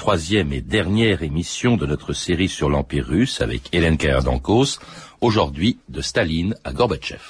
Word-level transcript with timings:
troisième 0.00 0.50
et 0.54 0.62
dernière 0.62 1.22
émission 1.22 1.76
de 1.76 1.84
notre 1.84 2.14
série 2.14 2.48
sur 2.48 2.70
l'Empire 2.70 3.04
russe 3.06 3.42
avec 3.42 3.68
Hélène 3.74 3.98
Kayardankos, 3.98 4.78
aujourd'hui 5.20 5.78
de 5.90 6.00
Staline 6.00 6.54
à 6.64 6.72
Gorbatchev. 6.72 7.20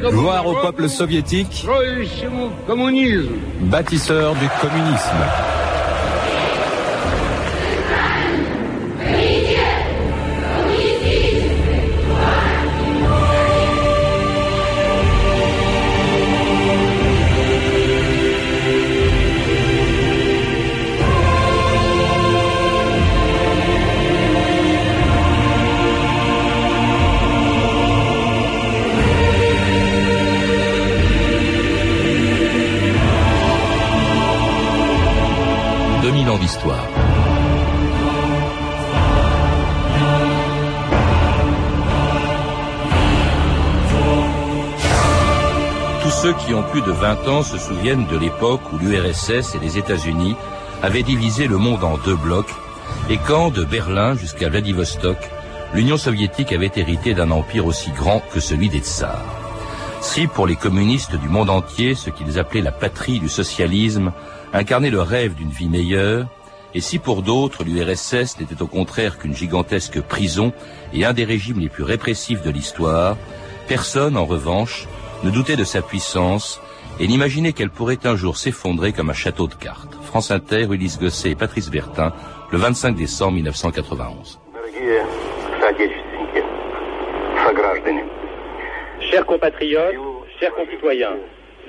Gloire 0.00 0.46
au 0.48 0.54
peuple 0.56 0.88
soviétique, 0.88 1.64
bâtisseur 3.60 4.34
du 4.34 4.48
communisme. 4.60 5.63
D'histoire. 36.38 36.86
Tous 46.02 46.10
ceux 46.10 46.32
qui 46.34 46.54
ont 46.54 46.62
plus 46.64 46.82
de 46.82 46.92
20 46.92 47.28
ans 47.28 47.42
se 47.42 47.58
souviennent 47.58 48.06
de 48.06 48.18
l'époque 48.18 48.60
où 48.72 48.78
l'URSS 48.78 49.54
et 49.54 49.58
les 49.60 49.78
États-Unis 49.78 50.36
avaient 50.82 51.02
divisé 51.02 51.46
le 51.46 51.58
monde 51.58 51.84
en 51.84 51.98
deux 51.98 52.16
blocs 52.16 52.54
et 53.10 53.18
quand, 53.18 53.50
de 53.50 53.64
Berlin 53.64 54.14
jusqu'à 54.14 54.48
Vladivostok, 54.48 55.18
l'Union 55.74 55.96
soviétique 55.96 56.52
avait 56.52 56.72
hérité 56.74 57.14
d'un 57.14 57.30
empire 57.30 57.66
aussi 57.66 57.90
grand 57.90 58.22
que 58.32 58.40
celui 58.40 58.68
des 58.68 58.78
tsars. 58.78 59.24
Si 60.00 60.26
pour 60.26 60.46
les 60.46 60.56
communistes 60.56 61.16
du 61.16 61.28
monde 61.28 61.50
entier, 61.50 61.94
ce 61.94 62.10
qu'ils 62.10 62.38
appelaient 62.38 62.60
la 62.60 62.72
patrie 62.72 63.20
du 63.20 63.28
socialisme 63.28 64.12
incarnait 64.54 64.90
le 64.90 65.02
rêve 65.02 65.34
d'une 65.34 65.50
vie 65.50 65.68
meilleure, 65.68 66.28
et 66.74 66.80
si 66.80 66.98
pour 66.98 67.22
d'autres 67.22 67.64
l'URSS 67.64 68.40
n'était 68.40 68.62
au 68.62 68.66
contraire 68.66 69.18
qu'une 69.18 69.34
gigantesque 69.34 70.00
prison 70.00 70.52
et 70.92 71.04
un 71.04 71.12
des 71.12 71.24
régimes 71.24 71.60
les 71.60 71.68
plus 71.68 71.84
répressifs 71.84 72.42
de 72.42 72.50
l'histoire, 72.50 73.16
personne, 73.68 74.16
en 74.16 74.24
revanche, 74.24 74.88
ne 75.24 75.30
doutait 75.30 75.56
de 75.56 75.64
sa 75.64 75.82
puissance 75.82 76.60
et 77.00 77.06
n'imaginait 77.06 77.52
qu'elle 77.52 77.70
pourrait 77.70 77.98
un 78.04 78.16
jour 78.16 78.36
s'effondrer 78.36 78.92
comme 78.92 79.10
un 79.10 79.14
château 79.14 79.48
de 79.48 79.54
cartes. 79.54 79.94
France 80.02 80.30
Inter, 80.30 80.66
Ulysse 80.70 80.98
Gosset 80.98 81.30
et 81.30 81.34
Patrice 81.34 81.70
Bertin, 81.70 82.12
le 82.50 82.58
25 82.58 82.94
décembre 82.94 83.34
1991. 83.34 84.40
Chers 89.10 89.26
compatriotes, 89.26 89.94
chers 90.40 90.54
concitoyens, 90.54 91.16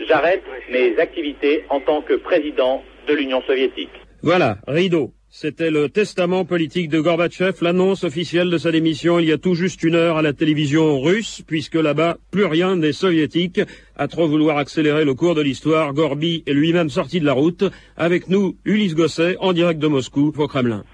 j'arrête 0.08 0.44
mes 0.72 0.98
activités 1.00 1.64
en 1.70 1.80
tant 1.80 2.02
que 2.02 2.14
président 2.14 2.84
de 3.08 3.14
l'Union 3.14 3.42
soviétique. 3.44 3.92
Voilà, 4.22 4.58
rideau. 4.68 5.14
C'était 5.30 5.70
le 5.70 5.90
testament 5.90 6.46
politique 6.46 6.88
de 6.88 7.02
Gorbatchev, 7.02 7.58
l'annonce 7.62 8.06
officielle 8.06 8.50
de 8.50 8.58
sa 8.58 8.72
démission 8.72 9.20
il 9.20 9.26
y 9.26 9.34
a 9.34 9.38
tout 9.38 9.54
juste 9.54 9.84
une 9.84 9.96
heure 9.96 10.18
à 10.18 10.22
la 10.22 10.32
télévision 10.32 11.02
russe, 11.02 11.44
puisque 11.46 11.76
là-bas, 11.76 12.16
plus 12.32 12.46
rien 12.46 12.78
n'est 12.78 12.94
soviétique. 12.94 13.60
À 13.98 14.08
trop 14.08 14.28
vouloir 14.28 14.58
accélérer 14.58 15.04
le 15.04 15.14
cours 15.14 15.36
de 15.36 15.42
l'histoire, 15.42 15.92
Gorby 15.92 16.44
est 16.48 16.54
lui-même 16.54 16.88
sorti 16.90 17.20
de 17.20 17.26
la 17.26 17.34
route. 17.34 17.66
Avec 17.98 18.30
nous, 18.30 18.56
Ulysse 18.64 18.96
Gosset, 18.96 19.36
en 19.42 19.52
direct 19.52 19.80
de 19.80 19.88
Moscou, 19.88 20.32
au 20.38 20.48
Kremlin. 20.48 20.86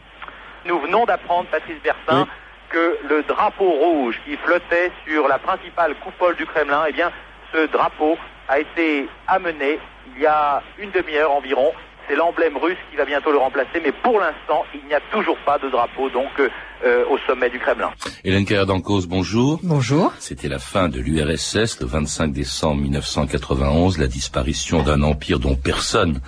Nous 0.66 0.80
venons 0.80 1.06
d'apprendre, 1.06 1.48
Patrice 1.52 1.78
Bertin, 1.84 2.28
que 2.72 2.98
le 3.08 3.22
drapeau 3.28 3.70
rouge 3.70 4.16
qui 4.26 4.36
flottait 4.38 4.92
sur 5.08 5.28
la 5.28 5.38
principale 5.38 5.94
coupole 6.04 6.36
du 6.36 6.48
Kremlin, 6.48 6.86
eh 6.90 6.94
bien, 6.94 7.12
ce 7.54 7.72
drapeau 7.72 8.18
a 8.52 8.60
été 8.60 9.08
amené 9.28 9.80
il 10.14 10.22
y 10.22 10.26
a 10.26 10.62
une 10.78 10.92
demi-heure 10.92 11.32
environ. 11.32 11.72
C'est 12.08 12.16
l'emblème 12.16 12.58
russe 12.58 12.78
qui 12.90 12.98
va 12.98 13.06
bientôt 13.06 13.32
le 13.32 13.38
remplacer, 13.38 13.80
mais 13.82 13.94
pour 13.94 14.20
l'instant, 14.20 14.66
il 14.74 14.84
n'y 14.88 14.94
a 14.94 15.00
toujours 15.10 15.38
pas 15.46 15.58
de 15.58 15.70
drapeau. 15.70 16.10
Donc 16.10 16.30
euh, 16.84 17.04
au 17.10 17.18
sommet 17.28 17.50
du 17.50 17.60
Kremlin. 17.60 17.92
Hélène 18.24 18.46
Carrère-Dancause, 18.46 19.08
bonjour. 19.08 19.60
Bonjour. 19.64 20.14
C'était 20.20 20.50
la 20.50 20.60
fin 20.60 20.90
de 20.90 21.00
l'URSS 21.00 21.80
le 21.80 21.86
25 21.86 22.32
décembre 22.32 22.82
1991, 22.82 23.98
la 23.98 24.08
disparition 24.08 24.84
d'un 24.84 25.04
empire 25.04 25.40
dont 25.40 25.56
personne 25.56 26.22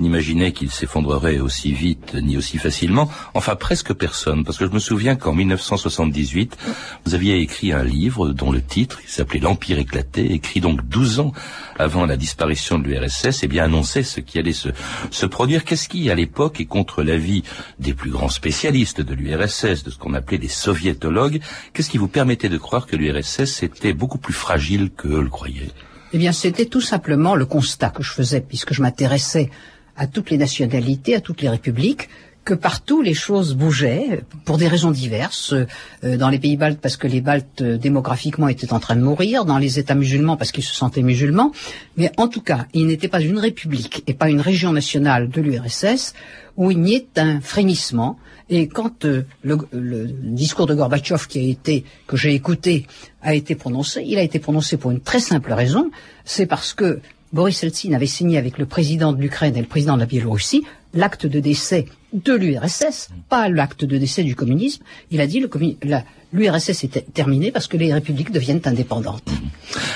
n'imaginait 0.00 0.52
qu'il 0.52 0.70
s'effondrerait 0.70 1.40
aussi 1.40 1.72
vite 1.72 2.14
ni 2.14 2.36
aussi 2.36 2.58
facilement. 2.58 3.10
Enfin, 3.34 3.56
presque 3.56 3.92
personne, 3.92 4.44
parce 4.44 4.58
que 4.58 4.66
je 4.66 4.70
me 4.70 4.78
souviens 4.78 5.16
qu'en 5.16 5.32
1978, 5.32 6.56
vous 7.04 7.14
aviez 7.14 7.38
écrit 7.40 7.72
un 7.72 7.82
livre 7.82 8.30
dont 8.30 8.52
le 8.52 8.62
titre, 8.62 9.00
il 9.04 9.10
s'appelait 9.10 9.40
L'Empire 9.40 9.78
éclaté, 9.78 10.32
écrit 10.32 10.60
donc 10.60 10.82
12 10.88 11.20
ans 11.20 11.32
avant 11.78 12.06
la 12.06 12.16
disparition 12.16 12.78
de 12.78 12.88
l'URSS, 12.88 13.42
et 13.42 13.48
bien 13.48 13.64
annonçait 13.64 14.02
ce 14.02 14.20
qui 14.20 14.38
allait 14.38 14.52
se, 14.52 14.68
se 15.10 15.26
produire. 15.26 15.64
Qu'est-ce 15.64 15.88
qui, 15.88 16.10
à 16.10 16.14
l'époque, 16.14 16.60
et 16.60 16.66
contre 16.66 17.02
l'avis 17.02 17.42
des 17.78 17.94
plus 17.94 18.10
grands 18.10 18.28
spécialistes 18.28 19.00
de 19.00 19.14
l'URSS, 19.14 19.84
de 19.84 19.90
ce 19.90 19.97
qu'on 19.98 20.14
appelait 20.14 20.38
des 20.38 20.48
soviétologues, 20.48 21.40
qu'est-ce 21.72 21.90
qui 21.90 21.98
vous 21.98 22.08
permettait 22.08 22.48
de 22.48 22.58
croire 22.58 22.86
que 22.86 22.96
l'URSS 22.96 23.62
était 23.62 23.92
beaucoup 23.92 24.18
plus 24.18 24.34
fragile 24.34 24.90
que 24.96 25.08
le 25.08 25.28
croyaient 25.28 25.72
Eh 26.12 26.18
bien, 26.18 26.32
c'était 26.32 26.66
tout 26.66 26.80
simplement 26.80 27.34
le 27.34 27.46
constat 27.46 27.90
que 27.90 28.02
je 28.02 28.12
faisais, 28.12 28.40
puisque 28.40 28.72
je 28.72 28.82
m'intéressais 28.82 29.50
à 29.96 30.06
toutes 30.06 30.30
les 30.30 30.38
nationalités, 30.38 31.14
à 31.14 31.20
toutes 31.20 31.42
les 31.42 31.48
républiques, 31.48 32.08
que 32.48 32.54
partout 32.54 33.02
les 33.02 33.12
choses 33.12 33.54
bougeaient 33.54 34.22
pour 34.46 34.56
des 34.56 34.68
raisons 34.68 34.90
diverses. 34.90 35.52
Euh, 35.52 36.16
dans 36.16 36.30
les 36.30 36.38
pays 36.38 36.56
baltes 36.56 36.80
parce 36.80 36.96
que 36.96 37.06
les 37.06 37.20
Baltes 37.20 37.60
euh, 37.60 37.76
démographiquement 37.76 38.48
étaient 38.48 38.72
en 38.72 38.80
train 38.80 38.96
de 38.96 39.02
mourir, 39.02 39.44
dans 39.44 39.58
les 39.58 39.78
États 39.78 39.94
musulmans 39.94 40.38
parce 40.38 40.50
qu'ils 40.50 40.64
se 40.64 40.74
sentaient 40.74 41.02
musulmans. 41.02 41.52
Mais 41.98 42.10
en 42.16 42.26
tout 42.26 42.40
cas, 42.40 42.64
il 42.72 42.86
n'était 42.86 43.08
pas 43.08 43.20
une 43.20 43.38
république 43.38 44.02
et 44.06 44.14
pas 44.14 44.30
une 44.30 44.40
région 44.40 44.72
nationale 44.72 45.28
de 45.28 45.42
l'URSS 45.42 46.14
où 46.56 46.70
il 46.70 46.80
n'y 46.80 46.94
ait 46.94 47.08
un 47.18 47.42
frémissement. 47.42 48.18
Et 48.48 48.66
quand 48.66 49.04
euh, 49.04 49.26
le, 49.42 49.58
discours 50.42 50.66
de 50.66 50.74
Gorbatchev 50.74 51.26
qui 51.28 51.40
a 51.40 51.42
été 51.42 51.84
que 52.06 52.16
j'ai 52.16 52.32
écouté 52.32 52.86
a 53.20 53.34
été 53.34 53.56
prononcé, 53.56 54.02
il 54.06 54.16
a 54.16 54.22
été 54.22 54.38
prononcé 54.38 54.78
pour 54.78 54.90
une 54.90 55.00
très 55.00 55.20
simple 55.20 55.52
raison, 55.52 55.90
c'est 56.24 56.46
parce 56.46 56.72
que 56.72 57.00
Boris 57.30 57.62
Eltsine 57.62 57.94
avait 57.94 58.06
signé 58.06 58.38
avec 58.38 58.56
le 58.56 58.64
président 58.64 59.12
de 59.12 59.20
l'Ukraine 59.20 59.54
et 59.54 59.60
le 59.60 59.66
président 59.66 59.96
de 59.96 60.00
la 60.00 60.06
Biélorussie 60.06 60.64
l'acte 60.94 61.26
de 61.26 61.40
décès 61.40 61.86
de 62.12 62.34
l'URSS, 62.34 63.10
pas 63.28 63.48
l'acte 63.48 63.84
de 63.84 63.98
décès 63.98 64.22
du 64.22 64.34
communisme. 64.34 64.82
Il 65.10 65.20
a 65.20 65.26
dit 65.26 65.40
le 65.40 65.48
l'URSS 66.32 66.84
est 66.84 67.12
terminé 67.12 67.50
parce 67.50 67.66
que 67.66 67.76
les 67.76 67.92
républiques 67.92 68.32
deviennent 68.32 68.60
indépendantes. 68.64 69.28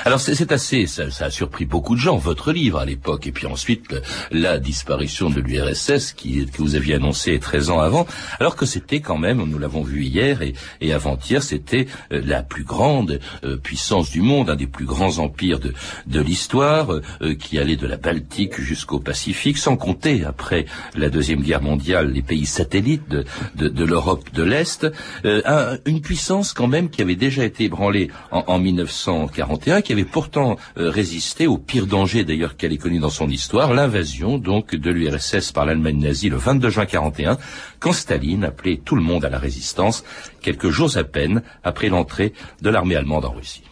Alors 0.05 0.21
c'est 0.21 0.53
assez, 0.53 0.87
ça, 0.87 1.05
a 1.21 1.31
surpris 1.31 1.65
beaucoup 1.65 1.95
de 1.95 2.01
gens, 2.01 2.17
votre 2.17 2.53
livre 2.53 2.79
à 2.79 2.85
l'époque, 2.85 3.27
et 3.27 3.33
puis 3.33 3.47
ensuite 3.47 3.95
la 4.31 4.59
disparition 4.59 5.31
de 5.31 5.41
l'URSS 5.41 6.13
qui, 6.13 6.47
que 6.47 6.59
vous 6.59 6.75
aviez 6.75 6.95
annoncé 6.95 7.39
13 7.39 7.71
ans 7.71 7.81
avant, 7.81 8.07
alors 8.41 8.57
que 8.57 8.67
c'était 8.67 9.01
quand 9.01 9.19
même, 9.19 9.43
nous 9.43 9.59
l'avons 9.59 9.83
vu 9.83 10.05
hier 10.05 10.41
et, 10.81 10.93
avant-hier, 10.93 11.43
c'était 11.43 11.87
euh, 12.13 12.21
la 12.25 12.43
plus 12.43 12.65
grande 12.65 13.21
euh, 13.45 13.57
puissance 13.57 14.11
du 14.11 14.21
monde, 14.21 14.51
un 14.51 14.57
des 14.57 14.67
plus 14.67 14.85
grands 14.85 15.19
empires 15.19 15.59
de, 15.59 16.21
l'histoire, 16.21 16.93
euh, 16.93 17.35
qui 17.35 17.59
allait 17.59 17.77
de 17.77 17.87
la 17.87 17.97
Baltique 17.97 18.61
jusqu'au 18.61 18.99
Pacifique, 18.99 19.59
sans 19.59 19.77
compter, 19.77 20.25
après 20.25 20.67
la 20.95 21.09
Deuxième 21.09 21.41
Guerre 21.41 21.63
mondiale, 21.63 22.11
les 22.13 22.23
pays 22.23 22.47
satellites 22.47 23.09
de 23.09 23.85
l'Europe 23.85 24.33
de 24.35 24.43
l'Est, 24.43 24.87
une 25.25 26.01
puissance 26.01 26.22
quand 26.55 26.67
même 26.67 26.89
qui 26.89 27.03
avait 27.03 27.17
déjà 27.17 27.45
été 27.45 27.65
ébranlée 27.65 28.09
en, 28.31 28.45
en 28.47 28.59
1941, 28.59 29.83
qui 29.83 29.93
avait 29.93 30.05
pourtant 30.05 30.57
euh, 30.79 30.91
résisté 30.91 31.47
au 31.47 31.59
pire 31.59 31.87
danger 31.87 32.25
d'ailleurs 32.25 32.57
qu'elle 32.57 32.73
ait 32.73 32.79
connu 32.79 32.99
dans 32.99 33.11
son 33.11 33.29
histoire, 33.29 33.75
l'invasion 33.75 34.39
donc 34.39 34.75
de 34.75 34.91
l'URSS 34.91 35.53
par 35.53 35.67
l'Allemagne 35.67 35.99
nazie 35.99 36.29
le 36.29 36.37
22 36.37 36.69
juin 36.71 36.87
41, 36.87 37.39
quand 37.81 37.93
Staline 37.93 38.45
appelait 38.45 38.81
tout 38.85 38.95
le 38.95 39.03
monde 39.03 39.25
à 39.25 39.31
la 39.31 39.39
résistance, 39.39 40.05
quelques 40.41 40.69
jours 40.71 40.97
à 40.97 41.05
peine 41.05 41.43
après 41.65 41.89
l'entrée 41.89 42.33
de 42.61 42.71
l'armée 42.71 42.97
allemande 42.97 43.25
en 43.25 43.33
Russie. 43.33 43.63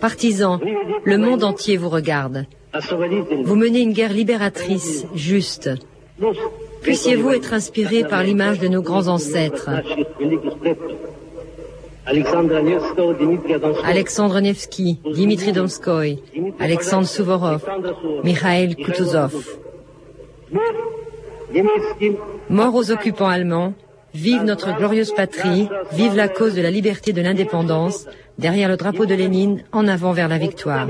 Partisans, 0.00 0.60
le 1.04 1.18
monde 1.18 1.44
entier 1.44 1.76
vous 1.76 1.88
regarde. 1.88 2.46
Vous 3.44 3.56
menez 3.56 3.80
une 3.80 3.92
guerre 3.92 4.12
libératrice, 4.12 5.06
juste. 5.14 5.70
Puissiez-vous 6.82 7.30
être 7.30 7.52
inspiré 7.54 8.04
par 8.04 8.22
l'image 8.22 8.58
de 8.58 8.68
nos 8.68 8.82
grands 8.82 9.08
ancêtres. 9.08 9.70
Alexandre 13.84 14.40
Nevsky, 14.40 14.98
Dimitri 15.12 15.52
Donskoy, 15.52 16.18
Alexandre 16.60 17.06
Souvorov, 17.06 17.64
Mikhail 18.22 18.76
Kutuzov. 18.76 19.34
Mort 22.50 22.74
aux 22.74 22.90
occupants 22.90 23.28
allemands, 23.28 23.74
Vive 24.14 24.44
notre 24.44 24.76
glorieuse 24.76 25.12
patrie, 25.12 25.68
vive 25.92 26.14
la 26.14 26.28
cause 26.28 26.54
de 26.54 26.62
la 26.62 26.70
liberté 26.70 27.10
et 27.10 27.12
de 27.12 27.20
l'indépendance, 27.20 28.06
derrière 28.38 28.68
le 28.68 28.76
drapeau 28.76 29.06
de 29.06 29.14
Lénine, 29.14 29.64
en 29.72 29.88
avant 29.88 30.12
vers 30.12 30.28
la 30.28 30.38
victoire. 30.38 30.86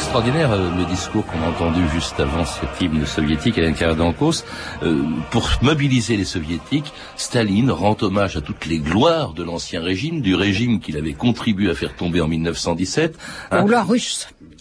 Extraordinaire 0.00 0.50
euh, 0.52 0.70
le 0.78 0.86
discours 0.86 1.26
qu'on 1.26 1.42
a 1.42 1.48
entendu 1.48 1.82
juste 1.92 2.18
avant 2.18 2.46
cet 2.46 2.80
hymne 2.80 3.04
soviétique 3.04 3.58
à 3.58 3.70
Karadenkos. 3.70 4.44
Euh, 4.82 5.02
pour 5.30 5.46
mobiliser 5.60 6.16
les 6.16 6.24
soviétiques, 6.24 6.90
Staline 7.16 7.70
rend 7.70 7.96
hommage 8.00 8.34
à 8.34 8.40
toutes 8.40 8.64
les 8.64 8.78
gloires 8.78 9.34
de 9.34 9.42
l'ancien 9.42 9.82
régime, 9.82 10.22
du 10.22 10.34
régime 10.34 10.80
qu'il 10.80 10.96
avait 10.96 11.12
contribué 11.12 11.70
à 11.70 11.74
faire 11.74 11.94
tomber 11.94 12.22
en 12.22 12.28
1917. 12.28 13.18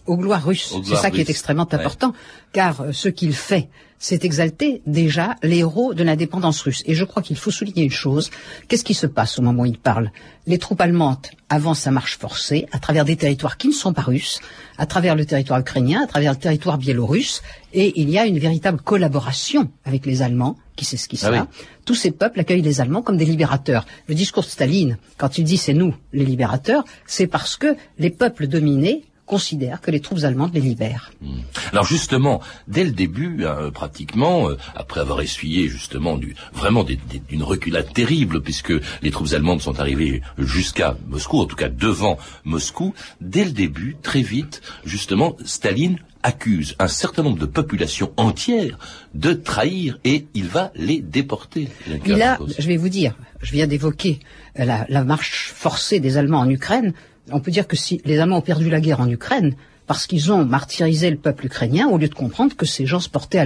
Aux 0.10 0.18
gloires 0.18 0.44
russes. 0.44 0.72
Aux 0.72 0.82
gloires 0.82 0.86
russes. 0.86 0.98
C'est 0.98 1.02
ça 1.02 1.12
qui 1.12 1.22
est 1.22 1.30
extrêmement 1.30 1.72
important, 1.72 2.14
car 2.52 2.82
euh, 2.82 2.92
ce 2.94 3.10
qu'il 3.10 3.34
fait, 3.34 3.70
c'est 4.00 4.26
exalter 4.26 4.82
déjà 4.88 5.36
les 5.44 5.60
héros 5.60 5.94
de 5.94 6.04
l'indépendance 6.04 6.62
russe. 6.62 6.82
Et 6.88 6.96
je 6.96 7.04
crois 7.04 7.22
qu'il 7.22 7.38
faut 7.38 7.52
souligner 7.52 7.84
une 7.84 7.92
chose. 7.92 8.32
Qu'est-ce 8.68 8.84
qui 8.84 8.96
se 8.96 9.06
passe 9.06 9.38
au 9.38 9.44
moment 9.44 9.64
où 9.64 9.66
il 9.68 9.78
parle? 9.78 10.12
Les 10.48 10.58
troupes 10.58 10.82
allemandes 10.82 11.28
avancent 11.50 11.86
à 11.86 11.92
marche 11.92 12.18
forcée 12.18 12.66
à 12.72 12.80
travers 12.80 13.06
des 13.06 13.18
territoires 13.18 13.58
qui 13.58 13.68
ne 13.68 13.74
sont 13.74 13.94
pas 13.94 14.02
russes, 14.02 14.40
à 14.78 14.88
travers 14.88 15.16
le 15.16 15.26
territoire 15.26 15.60
ukrainien, 15.60 16.02
à 16.04 16.08
travers 16.08 16.32
le 16.32 16.40
territoire 16.40 16.80
biélorusse, 16.80 17.44
et 17.74 18.02
il 18.02 18.10
y 18.10 18.18
a 18.18 18.26
une 18.26 18.40
véritable 18.40 18.82
collaboration 18.82 19.70
avec 19.86 20.08
les 20.08 20.24
Allemands, 20.24 20.58
qui 20.76 20.86
sait 20.86 20.98
ce 20.98 21.10
qui 21.10 21.18
sera. 21.18 21.48
Tous 21.86 21.96
ces 21.96 22.12
peuples 22.12 22.40
accueillent 22.40 22.62
les 22.62 22.82
Allemands 22.82 23.02
comme 23.02 23.18
des 23.18 23.26
libérateurs. 23.26 23.86
Le 24.08 24.16
discours 24.16 24.44
de 24.44 24.50
Staline, 24.50 24.98
quand 25.18 25.38
il 25.38 25.44
dit 25.44 25.58
c'est 25.58 25.74
nous 25.74 25.94
les 26.14 26.26
libérateurs, 26.26 26.86
c'est 27.06 27.28
parce 27.28 27.58
que 27.58 27.76
les 28.00 28.10
peuples 28.10 28.48
dominés 28.48 29.04
considère 29.30 29.80
que 29.80 29.92
les 29.92 30.00
troupes 30.00 30.24
allemandes 30.24 30.56
les 30.56 30.60
libèrent. 30.60 31.12
Hmm. 31.22 31.42
Alors 31.72 31.86
justement, 31.86 32.42
dès 32.68 32.84
le 32.84 32.92
début, 32.92 33.46
hein, 33.46 33.70
pratiquement, 33.72 34.50
euh, 34.50 34.58
après 34.76 35.00
avoir 35.00 35.22
essuyé 35.22 35.68
justement 35.68 36.18
du, 36.18 36.36
vraiment 36.52 36.84
d'une 36.84 37.44
reculade 37.44 37.94
terrible, 37.94 38.42
puisque 38.42 38.74
les 39.04 39.12
troupes 39.12 39.32
allemandes 39.34 39.62
sont 39.62 39.80
arrivées 39.80 40.24
jusqu'à 40.40 40.98
Moscou, 41.08 41.38
en 41.40 41.46
tout 41.46 41.56
cas 41.56 41.70
devant 41.70 42.18
Moscou, 42.44 42.96
dès 43.22 43.46
le 43.46 43.52
début, 43.52 43.98
très 44.02 44.24
vite, 44.24 44.62
justement, 44.84 45.38
Staline 45.46 46.00
accuse 46.24 46.76
un 46.80 46.88
certain 46.88 47.22
nombre 47.24 47.38
de 47.38 47.46
populations 47.46 48.12
entières 48.18 48.80
de 49.14 49.34
trahir 49.34 50.00
et 50.04 50.26
il 50.34 50.48
va 50.48 50.72
les 50.76 51.02
déporter. 51.02 51.70
Il 52.06 52.22
a, 52.22 52.40
je 52.58 52.68
vais 52.68 52.78
vous 52.78 52.90
dire, 52.90 53.14
je 53.42 53.54
viens 53.54 53.68
d'évoquer 53.68 54.20
la, 54.56 54.86
la 54.90 55.04
marche 55.04 55.52
forcée 55.56 56.00
des 56.00 56.18
Allemands 56.18 56.40
en 56.40 56.50
Ukraine 56.50 56.94
on 57.32 57.40
peut 57.40 57.52
dire 57.52 57.68
que 57.68 57.76
si 57.76 58.02
les 58.06 58.20
Allemands 58.20 58.38
ont 58.38 58.42
perdu 58.42 58.70
la 58.70 58.82
guerre 58.82 59.02
en 59.02 59.10
Ukraine, 59.10 59.56
parce 59.88 60.06
qu'ils 60.06 60.32
ont 60.32 60.46
martyrisé 60.46 61.10
le 61.10 61.18
peuple 61.18 61.48
ukrainien, 61.48 61.88
au 61.88 61.98
lieu 61.98 62.08
de 62.08 62.14
comprendre 62.14 62.56
que 62.56 62.66
ces 62.66 62.86
gens 62.86 63.00
se 63.00 63.10
portaient 63.10 63.46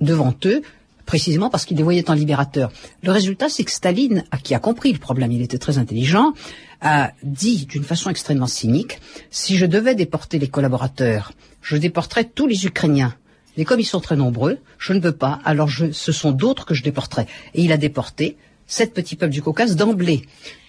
devant 0.00 0.34
eux, 0.46 0.62
précisément 1.04 1.50
parce 1.50 1.66
qu'ils 1.66 1.76
les 1.76 1.82
voyaient 1.82 2.08
en 2.10 2.14
libérateurs. 2.14 2.72
Le 3.02 3.12
résultat, 3.12 3.48
c'est 3.48 3.64
que 3.64 3.70
Staline, 3.70 4.24
qui 4.42 4.54
a 4.54 4.58
compris 4.58 4.92
le 4.92 4.98
problème, 4.98 5.32
il 5.32 5.42
était 5.42 5.58
très 5.58 5.76
intelligent, 5.78 6.32
a 6.80 7.12
dit 7.22 7.66
d'une 7.66 7.84
façon 7.84 8.10
extrêmement 8.10 8.46
cynique, 8.46 9.00
si 9.30 9.56
je 9.56 9.66
devais 9.66 9.94
déporter 9.94 10.38
les 10.38 10.48
collaborateurs, 10.48 11.32
je 11.62 11.76
déporterais 11.76 12.24
tous 12.24 12.46
les 12.46 12.66
Ukrainiens. 12.66 13.14
Mais 13.56 13.64
comme 13.64 13.80
ils 13.80 13.84
sont 13.84 14.00
très 14.00 14.16
nombreux, 14.16 14.58
je 14.78 14.92
ne 14.92 15.00
veux 15.00 15.12
pas, 15.12 15.40
alors 15.44 15.70
ce 15.70 16.12
sont 16.12 16.32
d'autres 16.32 16.66
que 16.66 16.74
je 16.74 16.82
déporterai. 16.82 17.26
Et 17.54 17.62
il 17.62 17.72
a 17.72 17.76
déporté 17.76 18.36
sept 18.66 18.92
petits 18.94 19.16
peuples 19.16 19.32
du 19.32 19.42
Caucase 19.42 19.76
d'emblée. 19.76 20.22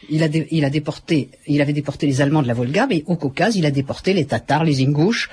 Il, 0.09 0.23
a 0.23 0.27
il, 0.51 0.65
a 0.65 0.69
déporté, 0.69 1.29
il 1.47 1.61
avait 1.61 1.73
déporté 1.73 2.05
les 2.05 2.21
Allemands 2.21 2.41
de 2.41 2.47
la 2.47 2.53
Volga, 2.53 2.87
mais 2.87 3.03
au 3.07 3.15
Caucase, 3.15 3.55
il 3.55 3.65
a 3.65 3.71
déporté 3.71 4.13
les 4.13 4.25
Tatars, 4.25 4.63
les 4.63 4.81
Ingouches, 4.81 5.29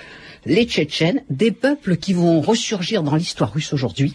les 0.46 0.64
Tchétchènes, 0.64 1.22
des 1.30 1.52
peuples 1.52 1.96
qui 1.96 2.12
vont 2.12 2.40
ressurgir 2.40 3.02
dans 3.02 3.14
l'histoire 3.14 3.52
russe 3.52 3.72
aujourd'hui, 3.72 4.14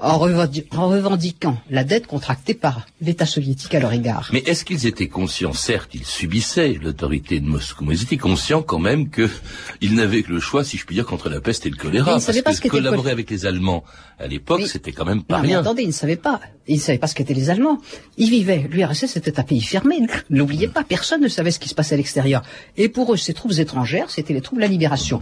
en, 0.00 0.18
revendiquant 0.18 1.58
la 1.68 1.84
dette 1.84 2.06
contractée 2.06 2.54
par 2.54 2.86
l'État 3.00 3.26
soviétique 3.26 3.74
à 3.74 3.80
leur 3.80 3.92
égard. 3.92 4.30
Mais 4.32 4.40
est-ce 4.46 4.64
qu'ils 4.64 4.86
étaient 4.86 5.08
conscients? 5.08 5.52
Certes, 5.52 5.90
ils 5.94 6.06
subissaient 6.06 6.78
l'autorité 6.82 7.40
de 7.40 7.46
Moscou, 7.46 7.84
mais 7.84 7.96
ils 7.96 8.02
étaient 8.02 8.16
conscients 8.16 8.62
quand 8.62 8.78
même 8.78 9.10
qu'ils 9.10 9.94
n'avaient 9.94 10.22
que 10.22 10.32
le 10.32 10.40
choix, 10.40 10.64
si 10.64 10.78
je 10.78 10.86
puis 10.86 10.94
dire, 10.94 11.04
contre 11.04 11.28
la 11.28 11.40
peste 11.40 11.66
et 11.66 11.70
le 11.70 11.76
choléra. 11.76 12.12
Ils 12.12 12.24
parce 12.24 12.40
pas 12.40 12.54
que 12.54 12.68
collaborer 12.68 13.10
avec 13.10 13.28
les 13.30 13.44
Allemands 13.46 13.84
à 14.18 14.26
l'époque, 14.26 14.66
c'était 14.66 14.92
quand 14.92 15.04
même 15.04 15.22
pas 15.22 15.36
non, 15.36 15.42
rien. 15.42 15.60
Mais 15.60 15.66
attendez, 15.66 15.82
ils 15.82 15.88
ne 15.88 15.92
savaient 15.92 16.16
pas. 16.16 16.40
Ils 16.66 16.76
ne 16.76 16.80
savaient 16.80 16.98
pas 16.98 17.06
ce 17.06 17.14
qu'étaient 17.14 17.34
les 17.34 17.50
Allemands. 17.50 17.78
Ils 18.16 18.30
vivaient. 18.30 18.66
L'URSS 18.70 19.16
était 19.16 19.38
un 19.38 19.42
pays 19.42 19.62
fermé. 19.62 19.98
N'oubliez 20.30 20.68
pas, 20.68 20.82
personne 20.84 21.20
ne 21.20 21.28
savait 21.28 21.50
ce 21.50 21.58
qui 21.58 21.68
se 21.68 21.74
passait 21.74 21.94
à 21.94 21.98
l'extérieur. 21.98 22.42
Et 22.76 22.88
pour 22.88 23.12
eux, 23.12 23.16
ces 23.16 23.34
troupes 23.34 23.58
étrangères, 23.58 24.10
c'était 24.10 24.32
les 24.32 24.40
troupes 24.40 24.58
de 24.58 24.62
la 24.62 24.68
libération. 24.68 25.20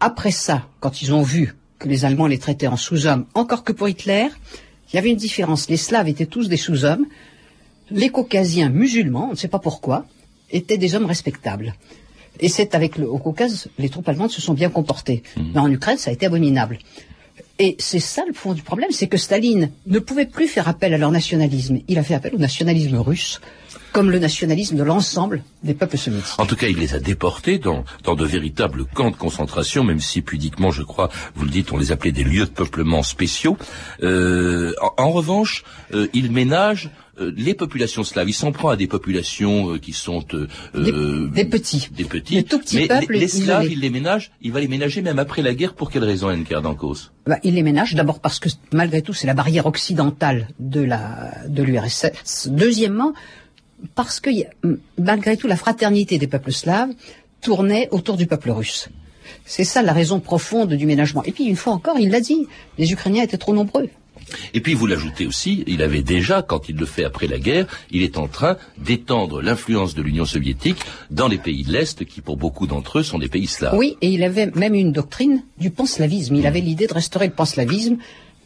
Après 0.00 0.30
ça, 0.30 0.68
quand 0.80 1.00
ils 1.00 1.14
ont 1.14 1.22
vu 1.22 1.54
que 1.78 1.88
les 1.88 2.04
Allemands 2.04 2.26
les 2.26 2.38
traitaient 2.38 2.66
en 2.66 2.76
sous-hommes, 2.76 3.26
encore 3.34 3.64
que 3.64 3.72
pour 3.72 3.88
Hitler, 3.88 4.28
il 4.92 4.96
y 4.96 4.98
avait 4.98 5.10
une 5.10 5.16
différence. 5.16 5.68
Les 5.68 5.76
Slaves 5.76 6.08
étaient 6.08 6.26
tous 6.26 6.48
des 6.48 6.56
sous-hommes. 6.56 7.06
Les 7.90 8.08
Caucasiens 8.08 8.68
musulmans, 8.68 9.28
on 9.28 9.32
ne 9.32 9.36
sait 9.36 9.48
pas 9.48 9.58
pourquoi, 9.58 10.06
étaient 10.50 10.78
des 10.78 10.94
hommes 10.94 11.06
respectables. 11.06 11.74
Et 12.40 12.48
c'est 12.48 12.74
avec 12.74 12.96
le, 12.96 13.08
au 13.08 13.18
Caucase, 13.18 13.68
les 13.78 13.88
troupes 13.88 14.08
allemandes 14.08 14.30
se 14.30 14.40
sont 14.40 14.54
bien 14.54 14.70
comportées. 14.70 15.22
Mmh. 15.36 15.42
Mais 15.54 15.60
en 15.60 15.70
Ukraine, 15.70 15.98
ça 15.98 16.10
a 16.10 16.12
été 16.12 16.26
abominable. 16.26 16.78
Et 17.58 17.76
c'est 17.78 18.00
ça 18.00 18.22
le 18.26 18.34
fond 18.34 18.52
du 18.52 18.62
problème, 18.62 18.90
c'est 18.90 19.06
que 19.06 19.16
Staline 19.16 19.70
ne 19.86 19.98
pouvait 19.98 20.26
plus 20.26 20.46
faire 20.46 20.68
appel 20.68 20.92
à 20.92 20.98
leur 20.98 21.10
nationalisme. 21.10 21.78
Il 21.88 21.98
a 21.98 22.02
fait 22.02 22.14
appel 22.14 22.34
au 22.34 22.38
nationalisme 22.38 22.96
russe 22.96 23.40
comme 23.96 24.10
le 24.10 24.18
nationalisme 24.18 24.76
de 24.76 24.82
l'ensemble 24.82 25.42
des 25.62 25.72
peuples 25.72 25.96
soviétiques. 25.96 26.34
En 26.36 26.44
tout 26.44 26.54
cas, 26.54 26.66
il 26.66 26.76
les 26.76 26.92
a 26.92 26.98
déportés 26.98 27.56
dans, 27.56 27.82
dans 28.04 28.14
de 28.14 28.26
véritables 28.26 28.84
camps 28.84 29.10
de 29.10 29.16
concentration, 29.16 29.84
même 29.84 30.00
si 30.00 30.20
pudiquement, 30.20 30.70
je 30.70 30.82
crois, 30.82 31.08
vous 31.34 31.46
le 31.46 31.50
dites, 31.50 31.72
on 31.72 31.78
les 31.78 31.92
appelait 31.92 32.12
des 32.12 32.22
lieux 32.22 32.44
de 32.44 32.50
peuplement 32.50 33.02
spéciaux. 33.02 33.56
Euh, 34.02 34.74
en, 34.98 35.10
revanche, 35.12 35.64
euh, 35.94 36.08
il 36.12 36.30
ménage 36.30 36.90
euh, 37.18 37.32
les 37.34 37.54
populations 37.54 38.04
slaves, 38.04 38.28
il 38.28 38.34
s'en 38.34 38.52
prend 38.52 38.68
à 38.68 38.76
des 38.76 38.86
populations 38.86 39.72
euh, 39.72 39.78
qui 39.78 39.94
sont 39.94 40.22
euh, 40.34 41.28
des, 41.28 41.46
petits, 41.46 41.88
des 41.90 42.04
petits, 42.04 42.44
tout 42.44 42.58
petits 42.58 42.76
mais 42.76 42.88
peuples, 42.88 43.14
les, 43.14 43.28
Slaves, 43.28 43.68
il 43.70 43.80
les 43.80 43.88
ménage, 43.88 44.32
il 44.42 44.52
va 44.52 44.60
les 44.60 44.68
ménager 44.68 45.00
même 45.00 45.18
après 45.18 45.40
la 45.40 45.54
guerre. 45.54 45.72
Pour 45.72 45.90
quelle 45.90 46.04
raison, 46.04 46.28
Enker 46.28 46.60
Dankos 46.60 47.12
bah, 47.26 47.38
Il 47.42 47.54
les 47.54 47.62
ménage 47.62 47.94
d'abord 47.94 48.20
parce 48.20 48.38
que 48.38 48.50
malgré 48.72 49.00
tout, 49.00 49.14
c'est 49.14 49.26
la 49.26 49.32
barrière 49.32 49.64
occidentale 49.64 50.48
de 50.58 50.82
la 50.82 51.32
de 51.48 51.62
l'URSS. 51.62 52.48
Deuxièmement, 52.48 53.14
parce 53.94 54.20
que 54.20 54.30
malgré 54.98 55.36
tout 55.36 55.46
la 55.46 55.56
fraternité 55.56 56.18
des 56.18 56.26
peuples 56.26 56.52
slaves 56.52 56.90
tournait 57.40 57.88
autour 57.90 58.16
du 58.16 58.26
peuple 58.26 58.50
russe. 58.50 58.88
C'est 59.44 59.64
ça 59.64 59.82
la 59.82 59.92
raison 59.92 60.20
profonde 60.20 60.74
du 60.74 60.86
ménagement. 60.86 61.22
Et 61.24 61.32
puis 61.32 61.44
une 61.44 61.56
fois 61.56 61.72
encore, 61.72 61.98
il 61.98 62.10
l'a 62.10 62.20
dit, 62.20 62.46
les 62.78 62.92
Ukrainiens 62.92 63.22
étaient 63.22 63.38
trop 63.38 63.54
nombreux. 63.54 63.88
Et 64.54 64.60
puis 64.60 64.74
vous 64.74 64.86
l'ajoutez 64.86 65.26
aussi, 65.26 65.62
il 65.66 65.82
avait 65.82 66.02
déjà, 66.02 66.42
quand 66.42 66.68
il 66.68 66.76
le 66.76 66.86
fait 66.86 67.04
après 67.04 67.28
la 67.28 67.38
guerre, 67.38 67.66
il 67.90 68.02
est 68.02 68.18
en 68.18 68.26
train 68.26 68.56
d'étendre 68.78 69.40
l'influence 69.40 69.94
de 69.94 70.02
l'Union 70.02 70.24
soviétique 70.24 70.78
dans 71.10 71.28
les 71.28 71.38
pays 71.38 71.62
de 71.62 71.72
l'Est, 71.72 72.04
qui 72.04 72.20
pour 72.20 72.36
beaucoup 72.36 72.66
d'entre 72.66 72.98
eux 72.98 73.02
sont 73.02 73.18
des 73.18 73.28
pays 73.28 73.46
slaves. 73.46 73.76
Oui, 73.76 73.96
et 74.00 74.08
il 74.08 74.24
avait 74.24 74.50
même 74.54 74.74
une 74.74 74.92
doctrine 74.92 75.42
du 75.58 75.70
panslavisme. 75.70 76.34
Il 76.34 76.46
avait 76.46 76.60
l'idée 76.60 76.86
de 76.88 76.94
restaurer 76.94 77.26
le 77.26 77.32
panslavisme 77.32 77.98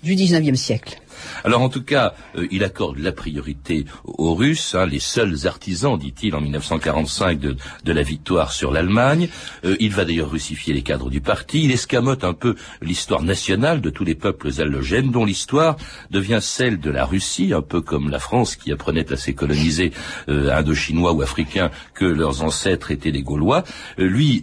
du 0.03 0.15
XIXe 0.15 0.59
siècle. 0.59 1.01
Alors 1.45 1.63
en 1.63 1.69
tout 1.69 1.83
cas, 1.83 2.15
euh, 2.37 2.47
il 2.51 2.65
accorde 2.65 2.99
la 2.99 3.13
priorité 3.13 3.85
aux 4.05 4.35
Russes, 4.35 4.75
hein, 4.75 4.87
les 4.87 4.99
seuls 4.99 5.47
artisans, 5.47 5.99
dit-il 5.99 6.35
en 6.35 6.41
1945, 6.41 7.39
de, 7.39 7.57
la 7.87 8.03
victoire 8.03 8.53
sur 8.53 8.71
l'Allemagne. 8.71 9.29
Euh, 9.65 9.77
il 9.81 9.93
va 9.93 10.05
d'ailleurs 10.05 10.31
russifier 10.31 10.75
les 10.75 10.83
cadres 10.83 11.11
du 11.11 11.21
parti. 11.21 11.65
Il 11.65 11.73
escamote 11.73 12.25
un 12.25 12.35
peu 12.35 12.55
l'histoire 12.83 13.23
nationale 13.23 13.81
de 13.81 13.91
tous 13.91 14.05
les 14.05 14.15
peuples 14.15 14.51
allogènes, 14.61 15.11
dont 15.11 15.25
l'histoire 15.25 15.77
devient 16.11 16.39
celle 16.41 16.79
de 16.79 16.91
la 16.91 17.05
Russie, 17.05 17.53
un 17.53 17.63
peu 17.63 17.81
comme 17.81 18.11
la 18.11 18.19
France 18.19 18.57
qui 18.57 18.73
apprenait 18.73 19.13
à 19.13 19.17
ses 19.17 19.35
colonisés 19.35 19.93
euh, 20.29 20.57
indochinois 20.57 21.13
ou 21.13 21.23
africains 21.23 21.71
que 21.95 22.05
leurs 22.05 22.43
ancêtres 22.43 22.91
étaient 22.91 23.13
des 23.13 23.23
Gaulois. 23.23 23.65
lui, 23.99 24.43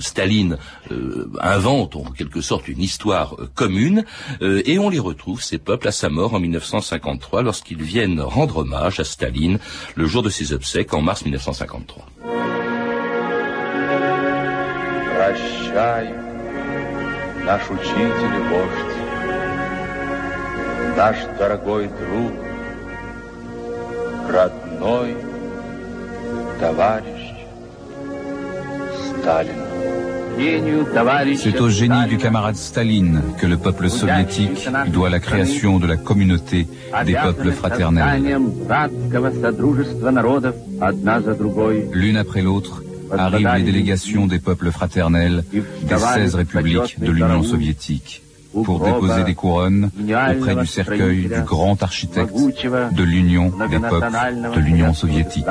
Staline 0.00 0.56
invente 1.40 1.96
en 1.96 2.04
quelque 2.04 2.40
sorte 2.40 2.68
une 2.68 2.82
histoire 2.82 3.36
commune, 3.54 4.04
et 4.40 4.78
on 4.78 4.88
les 4.88 4.98
retrouve 4.98 5.42
peuples 5.63 5.87
à 5.87 5.91
sa 5.91 6.09
mort 6.09 6.33
en 6.33 6.39
1953 6.39 7.41
lorsqu'ils 7.41 7.81
viennent 7.81 8.21
rendre 8.21 8.57
hommage 8.57 8.99
à 8.99 9.03
Staline 9.03 9.59
le 9.95 10.05
jour 10.05 10.23
de 10.23 10.29
ses 10.29 10.53
obsèques 10.53 10.93
en 10.93 11.01
mars 11.01 11.23
1953. 11.23 12.05
Прощай, 15.15 16.13
наш 17.45 17.61
учитель 17.69 18.41
C'est 31.36 31.60
au 31.60 31.68
génie 31.68 32.06
du 32.08 32.18
camarade 32.18 32.56
Staline 32.56 33.22
que 33.38 33.46
le 33.46 33.56
peuple 33.56 33.88
soviétique 33.88 34.68
doit 34.88 35.08
la 35.08 35.18
création 35.18 35.78
de 35.78 35.86
la 35.86 35.96
communauté 35.96 36.66
des 37.04 37.14
peuples 37.14 37.52
fraternels. 37.52 38.38
L'une 41.92 42.16
après 42.16 42.42
l'autre 42.42 42.82
arrivent 43.16 43.54
les 43.56 43.62
délégations 43.62 44.26
des 44.26 44.38
peuples 44.38 44.70
fraternels 44.70 45.44
des 45.52 45.98
16 45.98 46.34
républiques 46.34 47.00
de 47.00 47.10
l'Union 47.10 47.42
soviétique 47.42 48.22
pour 48.64 48.80
déposer 48.80 49.24
des 49.24 49.34
couronnes 49.34 49.90
auprès 50.36 50.56
du 50.56 50.66
cercueil 50.66 51.28
du 51.28 51.40
grand 51.42 51.82
architecte 51.82 52.34
de 52.34 53.02
l'Union 53.02 53.52
des 53.70 53.78
peuples 53.78 54.06
de 54.54 54.60
l'Union 54.60 54.92
soviétique. 54.92 55.46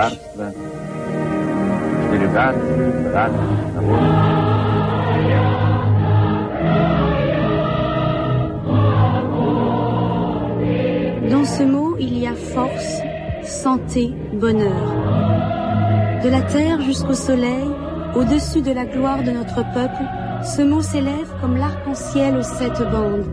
Dans 11.36 11.44
ce 11.44 11.64
mot, 11.64 11.98
il 12.00 12.18
y 12.18 12.28
a 12.28 12.34
force, 12.34 13.02
santé, 13.44 14.14
bonheur. 14.32 16.22
De 16.24 16.30
la 16.30 16.40
terre 16.40 16.80
jusqu'au 16.80 17.14
soleil, 17.14 17.68
au-dessus 18.16 18.62
de 18.62 18.72
la 18.72 18.86
gloire 18.86 19.22
de 19.22 19.32
notre 19.32 19.70
peuple, 19.74 20.06
ce 20.44 20.62
mot 20.62 20.82
s'élève 20.82 21.30
comme 21.42 21.58
l'arc-en-ciel 21.58 22.38
aux 22.38 22.42
sept 22.42 22.82
bandes. 22.90 23.26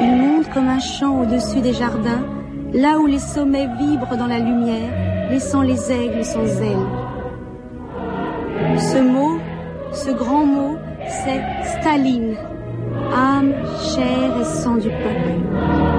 Il 0.00 0.16
monte 0.16 0.48
comme 0.50 0.68
un 0.68 0.78
chant 0.78 1.22
au-dessus 1.22 1.60
des 1.60 1.72
jardins, 1.72 2.24
là 2.72 3.00
où 3.00 3.06
les 3.06 3.18
sommets 3.18 3.68
vibrent 3.80 4.16
dans 4.16 4.28
la 4.28 4.38
lumière, 4.38 5.28
laissant 5.28 5.62
les 5.62 5.90
aigles 5.90 6.24
sans 6.24 6.46
ailes. 6.62 6.88
Ce 8.78 8.98
mot, 8.98 9.40
ce 9.90 10.12
grand 10.12 10.46
mot, 10.46 10.76
c'est 11.08 11.42
Staline, 11.80 12.36
âme, 13.14 13.52
chair 13.94 14.30
et 14.40 14.44
sang 14.44 14.76
du 14.76 14.88
peuple. 14.88 15.91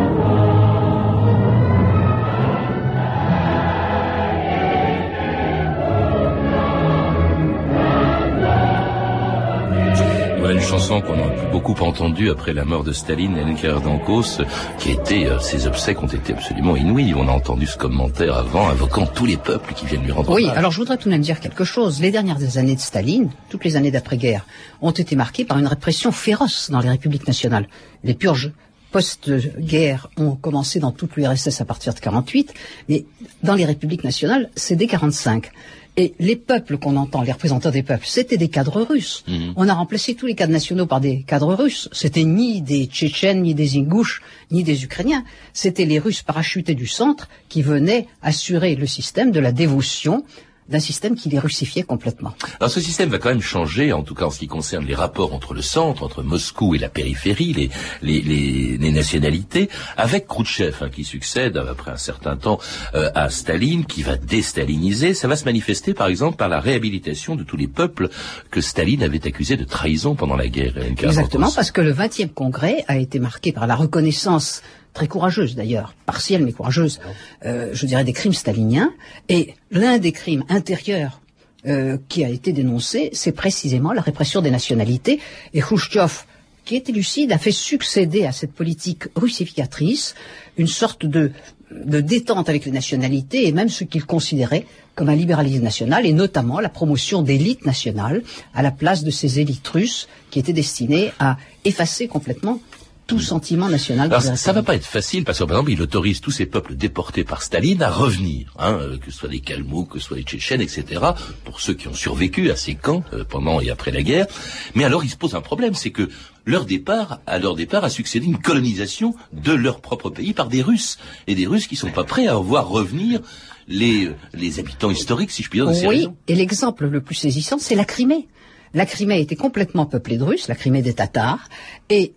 Chanson 10.80 11.02
qu'on 11.02 11.22
a 11.22 11.30
beaucoup 11.52 11.76
entendue 11.82 12.32
après 12.32 12.52
la 12.52 12.66
mort 12.66 12.84
de 12.84 12.94
Staline, 12.94 13.38
Hélène 13.38 13.56
d'Ancos, 13.84 14.42
qui 14.80 14.90
était, 14.90 15.28
euh, 15.28 15.38
ses 15.40 15.68
obsèques 15.68 16.02
ont 16.02 16.08
été 16.08 16.34
absolument 16.34 16.76
inouïs. 16.76 17.14
On 17.14 17.28
a 17.28 17.32
entendu 17.32 17.68
ce 17.68 17.78
commentaire 17.78 18.36
avant, 18.36 18.70
invoquant 18.70 19.06
tous 19.06 19.28
les 19.28 19.38
peuples 19.38 19.72
qui 19.76 19.86
viennent 19.86 20.02
lui 20.04 20.12
rendre 20.12 20.32
Oui, 20.32 20.50
alors 20.50 20.72
je 20.72 20.80
voudrais 20.80 20.98
tout 20.98 21.10
de 21.10 21.14
même 21.14 21.22
dire 21.22 21.40
quelque 21.40 21.64
chose. 21.64 22.02
Les 22.02 22.10
dernières 22.10 22.58
années 22.58 22.74
de 22.74 22.80
Staline, 22.80 23.30
toutes 23.50 23.66
les 23.66 23.76
années 23.76 23.92
d'après-guerre, 23.92 24.48
ont 24.82 24.90
été 24.90 25.16
marquées 25.16 25.46
par 25.46 25.60
une 25.60 25.68
répression 25.68 26.12
féroce 26.12 26.72
dans 26.72 26.80
les 26.80 26.90
républiques 26.90 27.28
nationales. 27.28 27.68
Les 28.04 28.16
purges 28.16 28.52
post-guerre 28.92 30.10
ont 30.18 30.36
commencé 30.36 30.80
dans 30.80 30.92
toute 30.92 31.16
l'URSS 31.18 31.62
à 31.62 31.66
partir 31.66 31.94
de 31.94 32.00
48, 32.00 32.52
mais 32.90 33.06
dans 33.44 33.54
les 33.54 33.66
républiques 33.66 34.04
nationales, 34.04 34.50
c'est 34.56 34.76
dès 34.76 34.88
45. 34.88 35.52
Et 35.96 36.16
les 36.18 36.36
peuples 36.36 36.80
qu'on 36.80 36.96
entend, 36.98 37.22
les 37.22 37.32
représentants 37.32 37.70
des 37.70 37.84
peuples, 37.84 38.08
c'était 38.08 38.38
des 38.38 38.50
cadres 38.50 38.82
russes. 38.82 39.24
On 39.56 39.70
a 39.70 39.74
remplacé 39.74 40.16
tous 40.16 40.26
les 40.26 40.34
cadres 40.34 40.52
nationaux 40.52 40.88
par 40.88 41.00
des 41.00 41.22
cadres 41.22 41.54
russes. 41.54 41.88
C'était 41.92 42.24
ni 42.24 42.62
des 42.62 42.86
Tchétchènes, 42.86 43.44
ni 43.44 43.54
des 43.54 43.78
Ingouches, 43.78 44.24
ni 44.50 44.64
des 44.64 44.84
Ukrainiens. 44.84 45.24
C'était 45.54 45.86
les 45.86 46.00
Russes 46.00 46.24
parachutés 46.24 46.74
du 46.74 46.88
centre 46.88 47.30
qui 47.48 47.62
venaient 47.62 48.08
assurer 48.24 48.76
le 48.76 48.88
système 48.88 49.32
de 49.32 49.40
la 49.40 49.52
dévotion 49.52 50.24
d'un 50.70 50.80
système 50.80 51.16
qui 51.16 51.30
les 51.30 51.40
russifiait 51.40 51.84
complètement. 51.84 52.34
Alors 52.60 52.72
ce 52.72 52.80
système 52.80 53.10
va 53.10 53.18
quand 53.18 53.30
même 53.30 53.42
changer, 53.42 53.94
en 53.94 54.04
tout 54.04 54.16
cas 54.16 54.26
en 54.26 54.30
ce 54.30 54.40
qui 54.40 54.48
concerne 54.48 54.86
les 54.86 54.96
rapports 54.96 55.34
entre 55.34 55.54
le 55.54 55.62
centre, 55.62 56.04
entre 56.04 56.24
Moscou 56.24 56.76
et 56.76 56.78
la 56.78 56.90
périphérie, 56.90 57.54
les, 57.54 57.70
les, 58.02 58.22
les, 58.22 58.78
les 58.78 58.92
nationalités, 58.92 59.70
avec 59.98 60.28
Khrouchtchev 60.28 60.78
hein, 60.82 60.90
qui 60.90 61.04
succède 61.04 61.58
après 61.58 61.92
un 61.92 61.98
certain 61.98 62.38
temps 62.38 62.60
euh, 62.96 63.10
à 63.16 63.30
Staline, 63.30 63.86
qui 63.86 64.04
va 64.04 64.16
déstaliniser. 64.16 65.14
Ça 65.14 65.28
va 65.28 65.36
se 65.36 65.46
manifester 65.46 65.94
par 65.94 66.08
exemple 66.08 66.38
par 66.38 66.50
la 66.50 66.60
réhabilitation 66.60 67.36
de 67.36 67.44
tous 67.44 67.58
les 67.58 67.68
peuples 67.68 68.10
que 68.52 68.62
Staline 68.62 69.04
avait 69.04 69.26
accusés 69.28 69.58
de 69.58 69.66
trahison 69.66 70.16
pendant 70.16 70.36
la 70.36 70.48
guerre. 70.48 70.74
Exactement, 70.78 71.52
parce 71.52 71.72
que 71.72 71.82
le 71.82 71.94
20e 71.94 72.30
congrès 72.30 72.86
a 72.88 72.98
été 72.98 73.20
marqué 73.20 73.52
par 73.52 73.68
la 73.68 73.76
reconnaissance 73.76 74.62
très 74.94 75.08
courageuse 75.08 75.56
d'ailleurs, 75.56 75.96
partielle 76.06 76.44
mais 76.46 76.52
courageuse, 76.52 77.00
euh, 77.46 77.70
je 77.74 77.86
dirais 77.86 78.04
des 78.04 78.14
crimes 78.14 78.34
staliniens. 78.34 78.94
Et 79.30 79.56
l'un 79.72 79.98
des 79.98 80.12
crimes 80.12 80.44
intérieurs 80.50 81.22
euh, 81.66 81.98
qui 82.10 82.24
a 82.24 82.30
été 82.30 82.52
dénoncé, 82.52 83.10
c'est 83.14 83.32
précisément 83.32 83.94
la 83.94 84.02
répression 84.02 84.42
des 84.42 84.52
nationalités. 84.52 85.20
Et 85.54 85.62
Khrushchev, 85.62 86.26
qui 86.66 86.76
était 86.76 86.92
lucide, 86.92 87.32
a 87.32 87.38
fait 87.38 87.52
succéder 87.52 88.26
à 88.26 88.32
cette 88.32 88.54
politique 88.54 89.04
russificatrice 89.16 90.16
une 90.58 90.68
sorte 90.68 91.06
de, 91.06 91.32
de 91.72 92.02
détente 92.02 92.50
avec 92.50 92.66
les 92.66 92.72
nationalités 92.72 93.48
et 93.48 93.52
même 93.52 93.70
ce 93.70 93.84
qu'il 93.84 94.06
considérait 94.06 94.66
comme 94.96 95.10
un 95.10 95.16
libéralisme 95.16 95.64
national 95.64 96.06
et 96.06 96.14
notamment 96.14 96.60
la 96.60 96.70
promotion 96.70 97.22
d'élites 97.22 97.66
nationales 97.66 98.22
à 98.54 98.62
la 98.62 98.72
place 98.72 99.04
de 99.04 99.12
ces 99.12 99.40
élites 99.40 99.68
russes 99.68 100.08
qui 100.30 100.40
étaient 100.40 100.54
destinées 100.54 101.12
à 101.20 101.38
effacer 101.66 102.08
complètement 102.08 102.60
tout 103.06 103.20
sentiment 103.20 103.70
national. 103.70 104.08
Alors, 104.08 104.22
ça, 104.22 104.36
ça 104.36 104.54
va 104.54 104.64
pas 104.64 104.76
être 104.76 104.86
facile 104.86 105.24
parce 105.26 105.40
que 105.40 105.44
par 105.44 105.58
exemple, 105.58 105.72
il 105.72 105.82
autorise 105.82 106.22
tous 106.22 106.32
ces 106.32 106.46
peuples 106.46 106.76
déportés 106.76 107.24
par 107.24 107.42
Staline 107.42 107.82
à 107.84 107.90
revenir, 107.90 108.54
hein, 108.58 108.78
euh, 108.80 108.98
que 108.98 109.12
ce 109.12 109.18
soit 109.20 109.30
les 109.30 109.40
Kalmouks, 109.40 109.90
que 109.90 110.00
ce 110.00 110.08
soit 110.08 110.18
les 110.18 110.24
Tchétchènes, 110.24 110.62
etc. 110.62 111.02
Pour 111.44 111.60
ceux 111.60 111.74
qui 111.74 111.88
ont 111.88 111.94
survécu 111.94 112.50
à 112.50 112.56
ces 112.56 112.76
camps 112.76 113.04
euh, 113.14 113.24
pendant 113.24 113.60
et 113.60 113.70
après 113.70 113.92
la 113.92 114.04
guerre. 114.04 114.28
Mais 114.76 114.86
alors, 114.86 115.04
il 115.04 115.10
se 115.10 115.18
pose 115.18 115.36
un 115.36 115.42
problème, 115.42 115.74
c'est 115.74 115.92
que 115.92 116.10
leur 116.46 116.66
départ, 116.66 117.20
à 117.26 117.40
leur 117.40 117.56
départ, 117.56 117.84
a 117.84 117.90
succédé 117.90 118.26
une 118.26 118.40
colonisation 118.40 119.14
de 119.34 119.52
leur 119.52 119.82
propre 119.82 120.10
pays 120.10 120.34
par 120.34 120.48
des 120.48 120.62
Russes 120.62 120.98
et 121.28 121.36
des 121.36 121.46
Russes 121.46 121.68
qui 121.68 121.76
sont 121.76 121.92
pas 121.92 122.04
prêts 122.04 122.28
à 122.28 122.36
voir 122.36 122.70
revenir 122.70 123.22
les 123.68 124.08
euh, 124.08 124.16
les 124.34 124.60
habitants 124.60 124.92
historiques, 124.92 125.32
si 125.32 125.44
je 125.44 125.50
puis 125.50 125.60
dire, 125.60 125.68
de 125.68 125.74
ces 125.74 125.88
Oui, 125.88 126.08
et 126.28 126.36
l'exemple 126.36 126.88
le 126.88 127.02
plus 127.02 127.16
saisissant, 127.16 127.58
c'est 127.60 127.76
la 127.76 127.86
Crimée. 127.86 128.28
La 128.74 128.86
Crimée 128.86 129.22
était 129.22 129.36
complètement 129.36 129.86
peuplée 129.86 130.18
de 130.18 130.24
Russes, 130.24 130.48
la 130.48 130.56
Crimée 130.56 130.82
des 130.82 130.94
Tatars, 130.94 131.48
et 131.90 132.14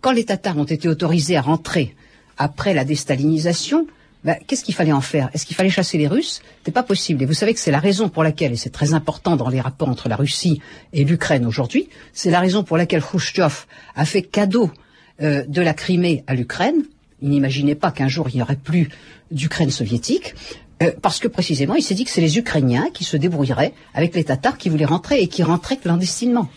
quand 0.00 0.12
les 0.12 0.24
Tatars 0.24 0.56
ont 0.58 0.64
été 0.64 0.88
autorisés 0.88 1.36
à 1.36 1.42
rentrer 1.42 1.94
après 2.38 2.74
la 2.74 2.84
déstalinisation, 2.84 3.86
ben, 4.24 4.36
qu'est-ce 4.46 4.64
qu'il 4.64 4.74
fallait 4.74 4.92
en 4.92 5.00
faire? 5.00 5.30
Est-ce 5.32 5.46
qu'il 5.46 5.56
fallait 5.56 5.70
chasser 5.70 5.96
les 5.96 6.08
Russes? 6.08 6.42
C'était 6.58 6.72
pas 6.72 6.82
possible. 6.82 7.22
Et 7.22 7.26
vous 7.26 7.34
savez 7.34 7.54
que 7.54 7.60
c'est 7.60 7.70
la 7.70 7.78
raison 7.78 8.08
pour 8.08 8.22
laquelle, 8.22 8.52
et 8.52 8.56
c'est 8.56 8.70
très 8.70 8.92
important 8.92 9.36
dans 9.36 9.48
les 9.48 9.60
rapports 9.60 9.88
entre 9.88 10.08
la 10.08 10.16
Russie 10.16 10.60
et 10.92 11.04
l'Ukraine 11.04 11.46
aujourd'hui, 11.46 11.88
c'est 12.12 12.30
la 12.30 12.40
raison 12.40 12.62
pour 12.62 12.76
laquelle 12.76 13.02
Khrushchev 13.02 13.66
a 13.94 14.04
fait 14.04 14.22
cadeau 14.22 14.70
euh, 15.22 15.44
de 15.46 15.62
la 15.62 15.74
Crimée 15.74 16.24
à 16.26 16.34
l'Ukraine. 16.34 16.82
Il 17.22 17.30
n'imaginait 17.30 17.74
pas 17.74 17.90
qu'un 17.90 18.08
jour 18.08 18.28
il 18.30 18.36
n'y 18.36 18.42
aurait 18.42 18.56
plus 18.56 18.88
d'Ukraine 19.30 19.70
soviétique. 19.70 20.34
euh, 20.82 20.92
parce 21.02 21.18
que 21.18 21.28
précisément, 21.28 21.74
il 21.74 21.82
s'est 21.82 21.94
dit 21.94 22.04
que 22.04 22.10
c'est 22.10 22.20
les 22.20 22.38
Ukrainiens 22.38 22.86
qui 22.92 23.04
se 23.04 23.16
débrouilleraient 23.16 23.74
avec 23.94 24.14
les 24.14 24.24
Tatars 24.24 24.56
qui 24.56 24.68
voulaient 24.68 24.84
rentrer 24.84 25.20
et 25.20 25.28
qui 25.28 25.42
rentraient 25.42 25.76
clandestinement. 25.76 26.48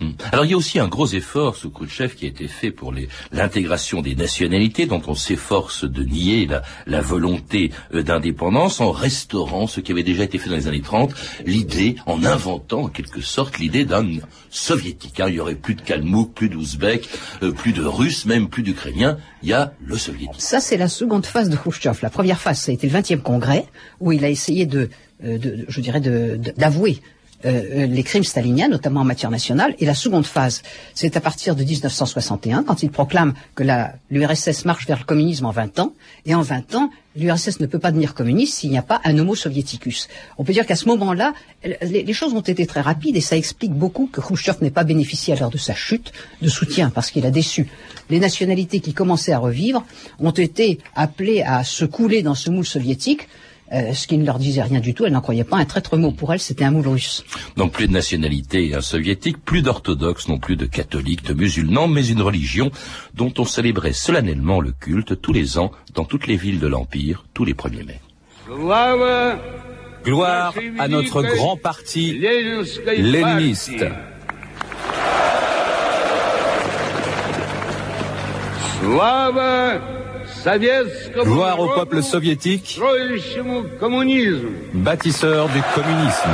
Hmm. 0.00 0.10
Alors 0.30 0.44
il 0.44 0.50
y 0.52 0.54
a 0.54 0.56
aussi 0.56 0.78
un 0.78 0.86
gros 0.86 1.08
effort 1.08 1.56
sous 1.56 1.70
Khrouchtchev 1.70 2.14
qui 2.14 2.24
a 2.26 2.28
été 2.28 2.46
fait 2.46 2.70
pour 2.70 2.94
l'intégration 3.32 4.00
des 4.00 4.14
nationalités 4.14 4.86
dont 4.86 5.02
on 5.08 5.14
s'efforce 5.14 5.84
de 5.84 6.04
nier 6.04 6.46
la, 6.46 6.62
la 6.86 7.00
volonté 7.00 7.72
euh, 7.94 8.02
d'indépendance 8.04 8.80
en 8.80 8.92
restaurant 8.92 9.66
ce 9.66 9.80
qui 9.80 9.90
avait 9.90 10.04
déjà 10.04 10.22
été 10.24 10.38
fait 10.38 10.50
dans 10.50 10.56
les 10.56 10.68
années 10.68 10.82
30, 10.82 11.12
l'idée, 11.46 11.96
en 12.06 12.22
inventant 12.24 12.82
en 12.82 12.88
quelque 12.88 13.20
sorte 13.20 13.58
l'idée 13.58 13.84
d'un 13.84 14.06
soviétique. 14.50 15.20
hein. 15.20 15.26
Il 15.28 15.34
y 15.34 15.40
aurait 15.40 15.54
plus 15.54 15.74
de 15.74 15.82
Kalmouk, 15.82 16.32
plus 16.32 16.48
d'Ouzbeks, 16.48 17.08
euh, 17.42 17.52
plus 17.52 17.72
de 17.72 17.82
Russes, 17.82 18.24
même 18.24 18.48
plus 18.48 18.62
d'Ukrainiens. 18.62 19.18
Il 19.42 19.48
y 19.48 19.52
a 19.52 19.72
le 19.84 19.96
soviétique. 19.98 20.40
Ça, 20.40 20.60
c'est 20.60 20.76
la 20.76 20.88
seconde 20.88 21.26
phase 21.26 21.48
de 21.50 21.56
Khrushchev. 21.56 21.98
La 22.02 22.10
première 22.10 22.40
phase, 22.40 22.60
ça 22.60 22.70
a 22.70 22.74
été 22.74 22.86
le 22.88 22.92
20e 22.92 23.20
congrès, 23.20 23.64
où 24.00 24.12
il 24.12 24.24
a 24.24 24.30
essayé 24.30 24.64
de, 24.66 24.90
euh, 25.24 25.38
de- 25.38 25.64
je 25.68 25.80
dirais, 25.80 26.00
d'avouer 26.00 27.00
euh, 27.44 27.86
les 27.86 28.02
crimes 28.02 28.24
staliniens, 28.24 28.68
notamment 28.68 29.00
en 29.00 29.04
matière 29.04 29.30
nationale. 29.30 29.74
Et 29.78 29.86
la 29.86 29.94
seconde 29.94 30.26
phase, 30.26 30.62
c'est 30.94 31.16
à 31.16 31.20
partir 31.20 31.54
de 31.54 31.62
1961, 31.62 32.64
quand 32.64 32.82
il 32.82 32.90
proclame 32.90 33.34
que 33.54 33.64
l'URSS 34.10 34.64
marche 34.64 34.86
vers 34.86 34.98
le 34.98 35.04
communisme 35.04 35.46
en 35.46 35.52
20 35.52 35.78
ans. 35.78 35.92
Et 36.26 36.34
en 36.34 36.42
20 36.42 36.74
ans, 36.74 36.90
l'URSS 37.14 37.60
ne 37.60 37.66
peut 37.66 37.78
pas 37.78 37.90
devenir 37.90 38.14
communiste 38.14 38.54
s'il 38.54 38.70
n'y 38.70 38.78
a 38.78 38.82
pas 38.82 39.00
un 39.04 39.16
homo 39.18 39.34
soviéticus. 39.34 40.08
On 40.36 40.44
peut 40.44 40.52
dire 40.52 40.66
qu'à 40.66 40.76
ce 40.76 40.86
moment-là, 40.86 41.32
les, 41.64 42.02
les 42.02 42.12
choses 42.12 42.34
ont 42.34 42.40
été 42.40 42.66
très 42.66 42.80
rapides 42.80 43.16
et 43.16 43.20
ça 43.20 43.36
explique 43.36 43.72
beaucoup 43.72 44.08
que 44.12 44.20
Khrushchev 44.20 44.58
n'ait 44.60 44.70
pas 44.70 44.84
bénéficié 44.84 45.34
à 45.34 45.36
l'heure 45.36 45.50
de 45.50 45.58
sa 45.58 45.74
chute 45.74 46.12
de 46.42 46.48
soutien 46.48 46.90
parce 46.90 47.10
qu'il 47.10 47.24
a 47.24 47.30
déçu. 47.30 47.68
Les 48.10 48.18
nationalités 48.18 48.80
qui 48.80 48.94
commençaient 48.94 49.32
à 49.32 49.38
revivre 49.38 49.84
ont 50.18 50.30
été 50.30 50.78
appelées 50.94 51.42
à 51.42 51.64
se 51.64 51.84
couler 51.84 52.22
dans 52.22 52.34
ce 52.34 52.50
moule 52.50 52.66
soviétique 52.66 53.28
euh, 53.72 53.92
ce 53.92 54.06
qui 54.06 54.16
ne 54.18 54.24
leur 54.24 54.38
disait 54.38 54.62
rien 54.62 54.80
du 54.80 54.94
tout. 54.94 55.04
Elle 55.04 55.12
n'en 55.12 55.20
croyait 55.20 55.44
pas 55.44 55.56
un 55.56 55.64
traître 55.64 55.96
mot. 55.96 56.12
Pour 56.12 56.32
elle, 56.32 56.40
c'était 56.40 56.64
un 56.64 56.70
moule 56.70 56.88
russe. 56.88 57.24
Donc 57.56 57.72
plus 57.72 57.88
de 57.88 57.92
nationalité 57.92 58.74
un 58.74 58.80
soviétique, 58.80 59.44
plus 59.44 59.62
d'orthodoxes, 59.62 60.28
non 60.28 60.38
plus 60.38 60.56
de 60.56 60.66
catholiques, 60.66 61.24
de 61.24 61.34
musulmans, 61.34 61.88
mais 61.88 62.06
une 62.06 62.22
religion 62.22 62.70
dont 63.14 63.32
on 63.38 63.44
célébrait 63.44 63.92
solennellement 63.92 64.60
le 64.60 64.72
culte 64.72 65.20
tous 65.20 65.32
les 65.32 65.58
ans 65.58 65.70
dans 65.94 66.04
toutes 66.04 66.26
les 66.26 66.36
villes 66.36 66.60
de 66.60 66.66
l'Empire, 66.66 67.26
tous 67.34 67.44
les 67.44 67.54
1er 67.54 67.84
mai. 67.84 68.00
Gloire 70.04 70.54
à 70.78 70.88
notre 70.88 71.22
grand 71.22 71.56
parti 71.56 72.18
léniniste. 72.86 73.84
Gloire 78.80 79.97
au 81.60 81.68
peuple 81.74 82.02
soviétique, 82.02 82.80
bâtisseur 84.74 85.48
du 85.48 85.62
communisme. 85.74 86.30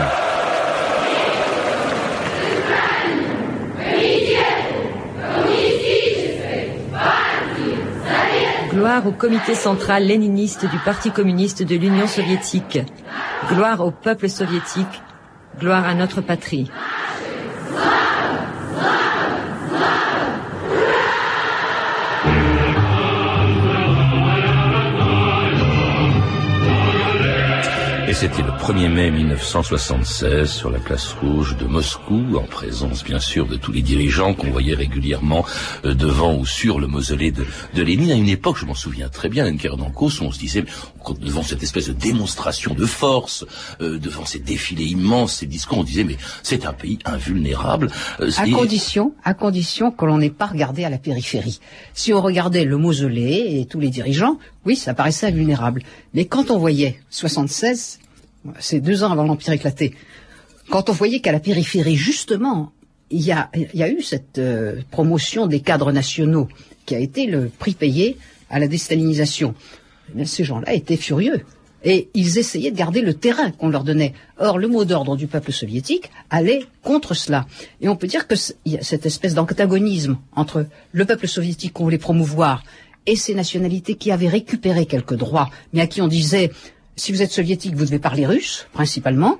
Gloire 8.70 9.06
au 9.06 9.12
comité 9.12 9.54
central 9.54 10.04
léniniste 10.04 10.68
du 10.68 10.78
Parti 10.84 11.10
communiste 11.12 11.62
de 11.62 11.76
l'Union 11.76 12.06
soviétique. 12.06 12.80
Gloire 13.48 13.80
au 13.80 13.92
peuple 13.92 14.28
soviétique. 14.28 15.02
Gloire 15.60 15.86
à 15.86 15.94
notre 15.94 16.20
patrie. 16.20 16.68
C'était 28.14 28.42
le 28.42 28.50
1er 28.50 28.88
mai 28.88 29.10
1976 29.10 30.48
sur 30.48 30.70
la 30.70 30.78
place 30.78 31.14
rouge 31.14 31.56
de 31.56 31.64
Moscou, 31.64 32.36
en 32.36 32.46
présence 32.46 33.02
bien 33.02 33.18
sûr 33.18 33.46
de 33.46 33.56
tous 33.56 33.72
les 33.72 33.82
dirigeants 33.82 34.34
qu'on 34.34 34.50
voyait 34.50 34.74
régulièrement 34.74 35.44
euh, 35.84 35.94
devant 35.94 36.36
ou 36.36 36.46
sur 36.46 36.78
le 36.78 36.86
mausolée 36.86 37.32
de, 37.32 37.44
de 37.74 37.82
Lénine. 37.82 38.12
À 38.12 38.14
une 38.14 38.28
époque, 38.28 38.56
je 38.58 38.66
m'en 38.66 38.74
souviens 38.74 39.08
très 39.08 39.28
bien, 39.28 39.46
où 39.52 40.10
on 40.20 40.32
se 40.32 40.38
disait, 40.38 40.64
devant 41.20 41.42
cette 41.42 41.62
espèce 41.62 41.88
de 41.88 41.92
démonstration 41.92 42.74
de 42.74 42.86
force, 42.86 43.44
euh, 43.80 43.98
devant 43.98 44.24
ces 44.24 44.38
défilés 44.38 44.84
immenses, 44.84 45.38
ces 45.38 45.46
discours, 45.46 45.78
on 45.78 45.84
disait, 45.84 46.04
mais 46.04 46.16
c'est 46.42 46.66
un 46.66 46.72
pays 46.72 47.00
invulnérable. 47.04 47.90
Euh, 48.20 48.30
à 48.36 48.48
condition, 48.48 49.12
à 49.24 49.34
condition 49.34 49.90
que 49.90 50.04
l'on 50.04 50.18
n'ait 50.18 50.30
pas 50.30 50.46
regardé 50.46 50.84
à 50.84 50.90
la 50.90 50.98
périphérie. 50.98 51.58
Si 51.94 52.12
on 52.12 52.20
regardait 52.20 52.64
le 52.64 52.76
mausolée 52.76 53.58
et 53.58 53.66
tous 53.66 53.80
les 53.80 53.90
dirigeants, 53.90 54.38
oui, 54.66 54.76
ça 54.76 54.94
paraissait 54.94 55.26
invulnérable. 55.26 55.82
Mais 56.14 56.26
quand 56.26 56.50
on 56.50 56.58
voyait 56.58 57.00
76, 57.10 57.98
c'est 58.58 58.80
deux 58.80 59.04
ans 59.04 59.12
avant 59.12 59.24
l'Empire 59.24 59.52
éclaté. 59.52 59.94
Quand 60.70 60.88
on 60.88 60.92
voyait 60.92 61.20
qu'à 61.20 61.32
la 61.32 61.40
périphérie, 61.40 61.96
justement, 61.96 62.72
il 63.10 63.22
y 63.22 63.32
a, 63.32 63.50
eu 63.54 64.02
cette 64.02 64.38
euh, 64.38 64.80
promotion 64.90 65.46
des 65.46 65.60
cadres 65.60 65.92
nationaux 65.92 66.48
qui 66.86 66.94
a 66.94 66.98
été 66.98 67.26
le 67.26 67.48
prix 67.48 67.74
payé 67.74 68.16
à 68.50 68.58
la 68.58 68.66
déstalinisation. 68.66 69.54
Ces 70.24 70.44
gens-là 70.44 70.72
étaient 70.72 70.96
furieux. 70.96 71.42
Et 71.86 72.08
ils 72.14 72.38
essayaient 72.38 72.70
de 72.70 72.76
garder 72.76 73.02
le 73.02 73.12
terrain 73.12 73.50
qu'on 73.50 73.68
leur 73.68 73.84
donnait. 73.84 74.14
Or, 74.38 74.56
le 74.56 74.68
mot 74.68 74.86
d'ordre 74.86 75.16
du 75.16 75.26
peuple 75.26 75.52
soviétique 75.52 76.10
allait 76.30 76.64
contre 76.82 77.12
cela. 77.12 77.46
Et 77.82 77.88
on 77.90 77.96
peut 77.96 78.06
dire 78.06 78.26
que 78.26 78.36
cette 78.36 79.04
espèce 79.04 79.34
d'antagonisme 79.34 80.16
entre 80.34 80.66
le 80.92 81.04
peuple 81.04 81.28
soviétique 81.28 81.74
qu'on 81.74 81.84
voulait 81.84 81.98
promouvoir 81.98 82.64
et 83.06 83.16
ces 83.16 83.34
nationalités 83.34 83.96
qui 83.96 84.10
avaient 84.10 84.28
récupéré 84.28 84.86
quelques 84.86 85.14
droits, 85.14 85.50
mais 85.74 85.82
à 85.82 85.86
qui 85.86 86.00
on 86.00 86.08
disait 86.08 86.50
si 86.96 87.12
vous 87.12 87.22
êtes 87.22 87.32
soviétique, 87.32 87.74
vous 87.74 87.84
devez 87.84 87.98
parler 87.98 88.26
russe, 88.26 88.66
principalement, 88.72 89.38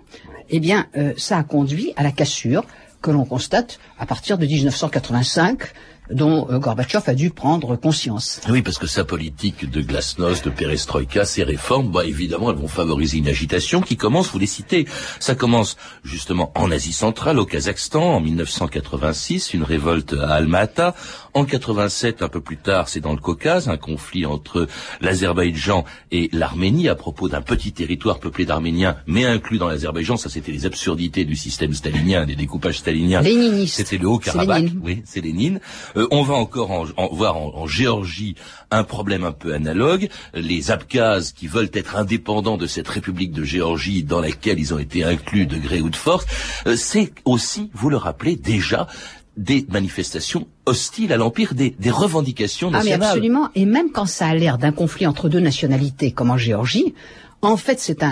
eh 0.51 0.61
bien, 0.61 0.87
euh, 0.97 1.13
ça 1.17 1.39
a 1.39 1.43
conduit 1.43 1.93
à 1.97 2.03
la 2.03 2.13
cassure 2.13 2.65
que 3.01 3.11
l'on 3.11 3.25
constate 3.25 3.79
à 3.99 4.07
partir 4.07 4.39
de 4.39 4.47
1985 4.47 5.73
dont 6.11 6.47
euh, 6.51 6.59
Gorbatchev 6.59 7.05
a 7.07 7.15
dû 7.15 7.31
prendre 7.31 7.77
conscience. 7.77 8.41
Oui, 8.49 8.63
parce 8.63 8.79
que 8.79 8.87
sa 8.87 9.05
politique 9.05 9.71
de 9.71 9.81
glasnost, 9.81 10.45
de 10.45 10.51
perestroïka, 10.51 11.25
ses 11.25 11.45
réformes, 11.45 11.91
bah, 11.91 12.05
évidemment, 12.05 12.51
elles 12.51 12.59
vont 12.59 12.69
favoriser 12.69 13.19
une 13.19 13.29
agitation 13.29 13.81
qui 13.81 13.97
commence, 13.97 14.31
vous 14.31 14.39
les 14.39 14.47
citez, 14.47 14.87
ça 15.19 15.35
commence 15.35 15.77
justement 16.05 16.53
en 16.57 16.71
Asie 16.71 16.93
centrale, 16.93 17.39
au 17.39 17.47
Kazakhstan, 17.47 18.17
en 18.17 18.21
1986, 18.21 19.55
une 19.55 19.63
révolte 19.63 20.15
à 20.15 20.35
Almaty. 20.35 20.83
En 21.35 21.45
87, 21.45 22.23
un 22.23 22.29
peu 22.29 22.41
plus 22.41 22.57
tard, 22.57 22.89
c'est 22.89 23.01
dans 23.01 23.13
le 23.13 23.19
Caucase, 23.19 23.69
un 23.69 23.77
conflit 23.77 24.25
entre 24.25 24.69
l'Azerbaïdjan 25.01 25.85
et 26.13 26.29
l'Arménie 26.33 26.89
à 26.89 26.95
propos 26.95 27.29
d'un 27.29 27.43
petit 27.43 27.73
territoire 27.73 28.21
peuplé 28.21 28.45
d'Arméniens, 28.45 28.97
mais 29.09 29.25
inclus 29.25 29.59
dans 29.59 29.67
l'Azerbaïdjan. 29.67 30.17
Ça, 30.17 30.29
c'était 30.29 30.53
les 30.53 30.65
absurdités 30.65 31.25
du 31.25 31.35
système 31.35 31.75
stalinien, 31.75 32.25
des 32.25 32.37
découpages 32.37 32.79
staliniens. 32.79 33.23
C'était 33.67 33.99
le 33.99 34.07
Haut-Karabakh. 34.07 34.67
Oui, 34.81 35.03
c'est 35.05 35.21
Lénine. 35.21 35.59
Euh, 35.97 36.07
on 36.13 36.23
va 36.23 36.35
encore 36.35 36.71
en, 36.71 37.09
voir 37.09 37.37
en, 37.37 37.67
Géorgie 37.67 38.37
un 38.71 38.85
problème 38.85 39.25
un 39.25 39.33
peu 39.33 39.55
analogue. 39.55 40.09
Les 40.35 40.71
Abkhazes 40.71 41.33
qui 41.33 41.49
veulent 41.49 41.71
être 41.73 41.97
indépendants 41.97 42.57
de 42.57 42.69
cette 42.69 42.87
République 42.87 43.33
de 43.33 43.43
Géorgie 43.43 44.05
dans 44.05 44.21
laquelle 44.21 44.61
ils 44.61 44.73
ont 44.73 44.79
été 44.79 45.03
inclus 45.03 45.47
de 45.47 45.59
gré 45.59 45.81
ou 45.81 45.91
de 45.91 45.97
force, 45.97 46.27
euh, 46.69 46.77
c'est 46.77 47.13
aussi, 47.25 47.71
vous 47.75 47.91
le 47.91 47.97
rappelez, 47.97 48.37
déjà 48.37 48.87
des 49.37 49.67
manifestations 49.69 50.47
hostiles 50.67 51.13
à 51.13 51.17
l'Empire, 51.17 51.55
des, 51.55 51.71
des 51.79 51.91
revendications 51.91 52.71
nationales. 52.71 52.99
Ah 53.03 53.05
mais 53.05 53.07
absolument, 53.07 53.49
et 53.55 53.67
même 53.67 53.91
quand 53.91 54.07
ça 54.07 54.27
a 54.27 54.35
l'air 54.35 54.59
d'un 54.59 54.73
conflit 54.73 55.07
entre 55.07 55.29
deux 55.29 55.41
nationalités, 55.41 56.13
comme 56.13 56.31
en 56.31 56.37
Géorgie, 56.37 56.95
en 57.49 57.57
fait, 57.57 57.79
c'est 57.79 58.03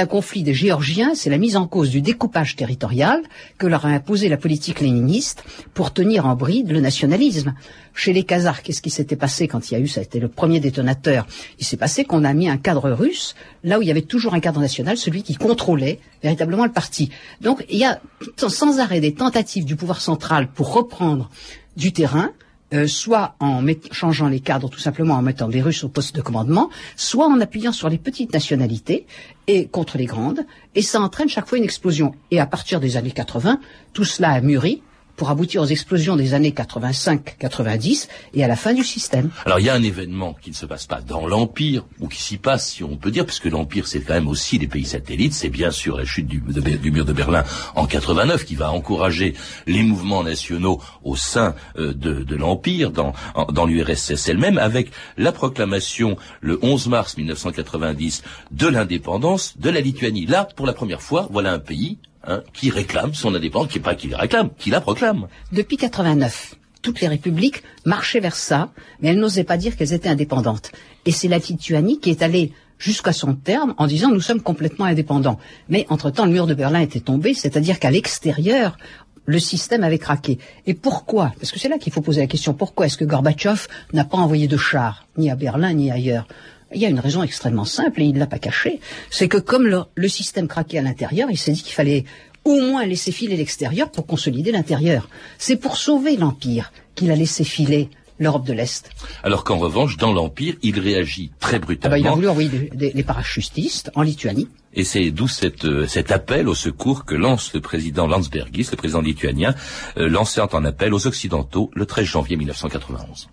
un, 0.00 0.06
conflit 0.06 0.42
des 0.42 0.54
Géorgiens, 0.54 1.14
c'est 1.14 1.30
la 1.30 1.38
mise 1.38 1.56
en 1.56 1.66
cause 1.66 1.90
du 1.90 2.00
découpage 2.00 2.56
territorial 2.56 3.22
que 3.58 3.66
leur 3.66 3.86
a 3.86 3.88
imposé 3.88 4.28
la 4.28 4.36
politique 4.36 4.80
léniniste 4.80 5.44
pour 5.74 5.92
tenir 5.92 6.26
en 6.26 6.34
bride 6.34 6.70
le 6.70 6.80
nationalisme. 6.80 7.54
Chez 7.94 8.12
les 8.12 8.24
Khazars, 8.24 8.62
qu'est-ce 8.62 8.82
qui 8.82 8.90
s'était 8.90 9.16
passé 9.16 9.48
quand 9.48 9.70
il 9.70 9.74
y 9.74 9.76
a 9.76 9.80
eu, 9.80 9.86
ça 9.86 10.00
a 10.00 10.02
été 10.02 10.18
le 10.18 10.28
premier 10.28 10.60
détonateur, 10.60 11.26
il 11.58 11.64
s'est 11.64 11.76
passé 11.76 12.04
qu'on 12.04 12.24
a 12.24 12.32
mis 12.32 12.48
un 12.48 12.56
cadre 12.56 12.90
russe 12.90 13.34
là 13.62 13.78
où 13.78 13.82
il 13.82 13.88
y 13.88 13.90
avait 13.90 14.02
toujours 14.02 14.34
un 14.34 14.40
cadre 14.40 14.60
national, 14.60 14.96
celui 14.96 15.22
qui 15.22 15.36
contrôlait 15.36 16.00
véritablement 16.22 16.64
le 16.64 16.72
parti. 16.72 17.10
Donc 17.40 17.64
il 17.70 17.78
y 17.78 17.84
a 17.84 18.00
sans 18.36 18.80
arrêt 18.80 19.00
des 19.00 19.14
tentatives 19.14 19.64
du 19.64 19.76
pouvoir 19.76 20.00
central 20.00 20.48
pour 20.52 20.72
reprendre 20.72 21.30
du 21.76 21.92
terrain, 21.92 22.32
euh, 22.74 22.86
soit 22.86 23.36
en 23.40 23.64
changeant 23.92 24.28
les 24.28 24.40
cadres 24.40 24.68
tout 24.68 24.78
simplement 24.78 25.14
en 25.14 25.22
mettant 25.22 25.48
des 25.48 25.62
Russes 25.62 25.84
au 25.84 25.88
poste 25.88 26.14
de 26.16 26.20
commandement, 26.20 26.70
soit 26.96 27.26
en 27.26 27.40
appuyant 27.40 27.72
sur 27.72 27.88
les 27.88 27.98
petites 27.98 28.32
nationalités 28.32 29.06
et 29.46 29.66
contre 29.66 29.96
les 29.96 30.06
grandes, 30.06 30.40
et 30.74 30.82
ça 30.82 31.00
entraîne 31.00 31.28
chaque 31.28 31.46
fois 31.46 31.58
une 31.58 31.64
explosion. 31.64 32.14
Et 32.30 32.40
à 32.40 32.46
partir 32.46 32.80
des 32.80 32.96
années 32.96 33.12
80, 33.12 33.60
tout 33.92 34.04
cela 34.04 34.30
a 34.30 34.40
mûri, 34.40 34.82
pour 35.16 35.30
aboutir 35.30 35.62
aux 35.62 35.66
explosions 35.66 36.16
des 36.16 36.34
années 36.34 36.50
85-90 36.50 38.08
et 38.34 38.44
à 38.44 38.48
la 38.48 38.56
fin 38.56 38.72
du 38.72 38.84
système. 38.84 39.30
Alors 39.44 39.60
il 39.60 39.66
y 39.66 39.70
a 39.70 39.74
un 39.74 39.82
événement 39.82 40.34
qui 40.40 40.50
ne 40.50 40.54
se 40.54 40.66
passe 40.66 40.86
pas 40.86 41.00
dans 41.00 41.26
l'Empire, 41.26 41.84
ou 42.00 42.08
qui 42.08 42.22
s'y 42.22 42.36
passe 42.36 42.68
si 42.68 42.84
on 42.84 42.96
peut 42.96 43.10
dire, 43.10 43.26
puisque 43.26 43.46
l'Empire 43.46 43.86
c'est 43.86 44.00
quand 44.00 44.14
même 44.14 44.28
aussi 44.28 44.58
les 44.58 44.66
pays 44.66 44.84
satellites, 44.84 45.34
c'est 45.34 45.48
bien 45.48 45.70
sûr 45.70 45.96
la 45.96 46.04
chute 46.04 46.26
du, 46.26 46.40
mur 46.40 47.04
de 47.04 47.12
Berlin 47.12 47.44
en 47.74 47.86
89 47.86 48.44
qui 48.44 48.54
va 48.54 48.72
encourager 48.72 49.34
les 49.66 49.82
mouvements 49.82 50.22
nationaux 50.22 50.80
au 51.02 51.16
sein 51.16 51.54
euh, 51.78 51.92
de, 51.94 52.34
l'Empire, 52.34 52.90
dans, 52.90 53.12
dans 53.52 53.66
l'URSS 53.66 54.28
elle-même, 54.28 54.58
avec 54.58 54.90
la 55.16 55.32
proclamation 55.32 56.16
le 56.40 56.58
11 56.62 56.88
mars 56.88 57.16
1990 57.16 58.22
de 58.50 58.66
l'indépendance 58.66 59.58
de 59.58 59.70
la 59.70 59.80
Lituanie. 59.80 60.26
Là, 60.26 60.48
pour 60.56 60.66
la 60.66 60.72
première 60.72 61.02
fois, 61.02 61.28
voilà 61.30 61.52
un 61.52 61.58
pays 61.58 61.98
Hein, 62.26 62.42
qui 62.54 62.70
réclame 62.70 63.12
son 63.12 63.34
indépendance, 63.34 63.70
qui 63.70 63.80
pas 63.80 63.94
qui 63.94 64.08
la 64.08 64.16
réclame, 64.16 64.48
qui 64.56 64.70
la 64.70 64.80
proclame. 64.80 65.26
Depuis 65.52 65.76
89, 65.76 66.54
toutes 66.80 67.02
les 67.02 67.08
républiques 67.08 67.62
marchaient 67.84 68.20
vers 68.20 68.34
ça, 68.34 68.70
mais 69.00 69.10
elles 69.10 69.18
n'osaient 69.18 69.44
pas 69.44 69.58
dire 69.58 69.76
qu'elles 69.76 69.92
étaient 69.92 70.08
indépendantes. 70.08 70.72
Et 71.04 71.12
c'est 71.12 71.28
la 71.28 71.36
Lituanie 71.36 72.00
qui 72.00 72.08
est 72.08 72.22
allée 72.22 72.52
jusqu'à 72.78 73.12
son 73.12 73.34
terme 73.34 73.74
en 73.76 73.86
disant 73.86 74.08
nous 74.08 74.22
sommes 74.22 74.40
complètement 74.40 74.86
indépendants. 74.86 75.38
Mais 75.68 75.84
entre-temps, 75.90 76.24
le 76.24 76.32
mur 76.32 76.46
de 76.46 76.54
Berlin 76.54 76.80
était 76.80 77.00
tombé, 77.00 77.34
c'est-à-dire 77.34 77.78
qu'à 77.78 77.90
l'extérieur, 77.90 78.78
le 79.26 79.38
système 79.38 79.84
avait 79.84 79.98
craqué. 79.98 80.38
Et 80.66 80.72
pourquoi? 80.72 81.34
Parce 81.38 81.52
que 81.52 81.58
c'est 81.58 81.68
là 81.68 81.76
qu'il 81.76 81.92
faut 81.92 82.00
poser 82.00 82.22
la 82.22 82.26
question. 82.26 82.54
Pourquoi 82.54 82.86
est-ce 82.86 82.96
que 82.96 83.04
Gorbatchev 83.04 83.66
n'a 83.92 84.04
pas 84.04 84.16
envoyé 84.16 84.48
de 84.48 84.56
chars, 84.56 85.06
ni 85.18 85.30
à 85.30 85.36
Berlin, 85.36 85.74
ni 85.74 85.90
ailleurs? 85.90 86.26
Il 86.74 86.80
y 86.80 86.86
a 86.86 86.88
une 86.88 87.00
raison 87.00 87.22
extrêmement 87.22 87.64
simple, 87.64 88.02
et 88.02 88.04
il 88.04 88.14
ne 88.14 88.18
l'a 88.18 88.26
pas 88.26 88.38
caché, 88.38 88.80
c'est 89.10 89.28
que 89.28 89.38
comme 89.38 89.66
le, 89.66 90.08
système 90.08 90.48
craquait 90.48 90.78
à 90.78 90.82
l'intérieur, 90.82 91.28
il 91.30 91.38
s'est 91.38 91.52
dit 91.52 91.62
qu'il 91.62 91.74
fallait 91.74 92.04
au 92.44 92.60
moins 92.60 92.84
laisser 92.84 93.12
filer 93.12 93.36
l'extérieur 93.36 93.90
pour 93.90 94.06
consolider 94.06 94.52
l'intérieur. 94.52 95.08
C'est 95.38 95.56
pour 95.56 95.76
sauver 95.76 96.16
l'Empire 96.16 96.72
qu'il 96.94 97.10
a 97.10 97.16
laissé 97.16 97.42
filer 97.42 97.88
l'Europe 98.18 98.46
de 98.46 98.52
l'Est. 98.52 98.90
Alors 99.22 99.44
qu'en 99.44 99.56
revanche, 99.56 99.96
dans 99.96 100.12
l'Empire, 100.12 100.54
il 100.62 100.78
réagit 100.78 101.32
très 101.40 101.58
brutalement. 101.58 101.96
Ah 101.96 101.98
bah, 101.98 102.06
il 102.06 102.06
a 102.06 102.14
voulu 102.14 102.28
envoyer 102.28 102.70
les 102.74 103.02
parachutistes 103.02 103.90
en 103.94 104.02
Lituanie. 104.02 104.48
Et 104.74 104.84
c'est 104.84 105.10
d'où 105.10 105.26
euh, 105.64 105.86
cet 105.86 106.12
appel 106.12 106.48
au 106.48 106.54
secours 106.54 107.04
que 107.04 107.14
lance 107.14 107.54
le 107.54 107.60
président 107.60 108.06
Landsbergis, 108.06 108.68
le 108.72 108.76
président 108.76 109.00
lituanien, 109.00 109.54
euh, 109.96 110.08
lançant 110.08 110.48
un 110.52 110.64
appel 110.64 110.92
aux 110.94 111.06
Occidentaux 111.06 111.70
le 111.74 111.86
13 111.86 112.04
janvier 112.04 112.36
1991. 112.36 113.28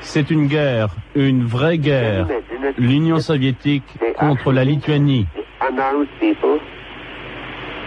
C'est 0.00 0.30
une 0.30 0.46
guerre, 0.46 0.88
une 1.14 1.44
vraie 1.44 1.78
guerre. 1.78 2.26
L'Union 2.78 3.18
soviétique 3.18 3.84
contre 4.18 4.52
la 4.52 4.64
Lituanie. 4.64 5.26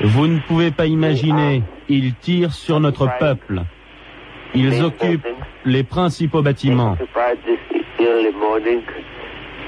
Vous 0.01 0.27
ne 0.27 0.39
pouvez 0.39 0.71
pas 0.71 0.85
imaginer, 0.85 1.63
ils 1.87 2.13
tirent 2.15 2.53
sur 2.53 2.79
notre 2.79 3.09
peuple. 3.19 3.61
Ils 4.55 4.83
occupent 4.83 5.27
les 5.65 5.83
principaux 5.83 6.41
bâtiments. 6.41 6.97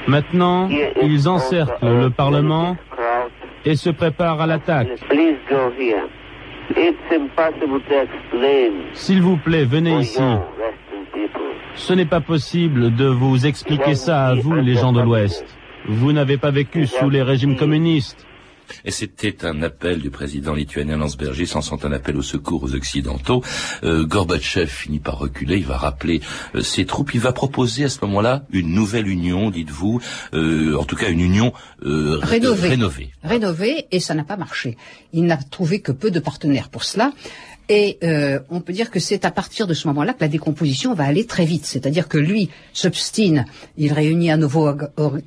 Maintenant, 0.07 0.69
ils 1.01 1.29
encerclent 1.29 2.01
le 2.03 2.09
Parlement 2.09 2.77
et 3.65 3.75
se 3.75 3.89
préparent 3.89 4.41
à 4.41 4.47
l'attaque. 4.47 4.87
S'il 8.93 9.21
vous 9.21 9.37
plaît, 9.37 9.65
venez 9.65 9.99
ici. 9.99 10.21
Ce 11.75 11.93
n'est 11.93 12.05
pas 12.05 12.21
possible 12.21 12.93
de 12.95 13.05
vous 13.05 13.45
expliquer 13.45 13.95
ça 13.95 14.27
à 14.27 14.35
vous, 14.35 14.55
les 14.55 14.75
gens 14.75 14.93
de 14.93 15.01
l'Ouest. 15.01 15.45
Vous 15.87 16.11
n'avez 16.11 16.37
pas 16.37 16.51
vécu 16.51 16.85
sous 16.85 17.09
les 17.09 17.23
régimes 17.23 17.55
communistes. 17.55 18.27
Et 18.85 18.91
c'était 18.91 19.45
un 19.45 19.61
appel 19.61 20.01
du 20.01 20.09
président 20.09 20.53
lituanien 20.53 20.97
Landsbergis, 20.97 21.47
sans 21.47 21.61
sent 21.61 21.83
un 21.83 21.91
appel 21.91 22.17
au 22.17 22.21
secours 22.21 22.63
aux 22.63 22.73
Occidentaux. 22.75 23.43
Euh, 23.83 24.05
Gorbatchev 24.05 24.67
finit 24.67 24.99
par 24.99 25.17
reculer, 25.17 25.57
il 25.57 25.65
va 25.65 25.77
rappeler 25.77 26.21
euh, 26.55 26.61
ses 26.61 26.85
troupes, 26.85 27.13
il 27.13 27.19
va 27.19 27.33
proposer 27.33 27.85
à 27.85 27.89
ce 27.89 27.99
moment-là 28.01 28.43
une 28.51 28.73
nouvelle 28.73 29.07
union, 29.07 29.49
dites-vous, 29.49 30.01
euh, 30.33 30.75
en 30.75 30.83
tout 30.83 30.95
cas 30.95 31.09
une 31.09 31.21
union 31.21 31.53
euh, 31.83 32.19
rénovée. 32.21 32.69
rénovée. 32.69 33.11
Rénovée, 33.23 33.87
et 33.91 33.99
ça 33.99 34.13
n'a 34.13 34.23
pas 34.23 34.37
marché. 34.37 34.77
Il 35.13 35.25
n'a 35.25 35.37
trouvé 35.37 35.81
que 35.81 35.91
peu 35.91 36.11
de 36.11 36.19
partenaires 36.19 36.69
pour 36.69 36.83
cela. 36.83 37.13
Et 37.69 37.97
euh, 38.03 38.39
on 38.49 38.59
peut 38.59 38.73
dire 38.73 38.91
que 38.91 38.99
c'est 38.99 39.23
à 39.23 39.31
partir 39.31 39.65
de 39.67 39.73
ce 39.73 39.87
moment-là 39.87 40.13
que 40.13 40.21
la 40.21 40.27
décomposition 40.27 40.93
va 40.93 41.05
aller 41.05 41.25
très 41.25 41.45
vite. 41.45 41.65
C'est-à-dire 41.65 42.07
que 42.07 42.17
lui 42.17 42.49
s'obstine, 42.73 43.45
il 43.77 43.93
réunit 43.93 44.31
à 44.31 44.37
nouveau 44.37 44.69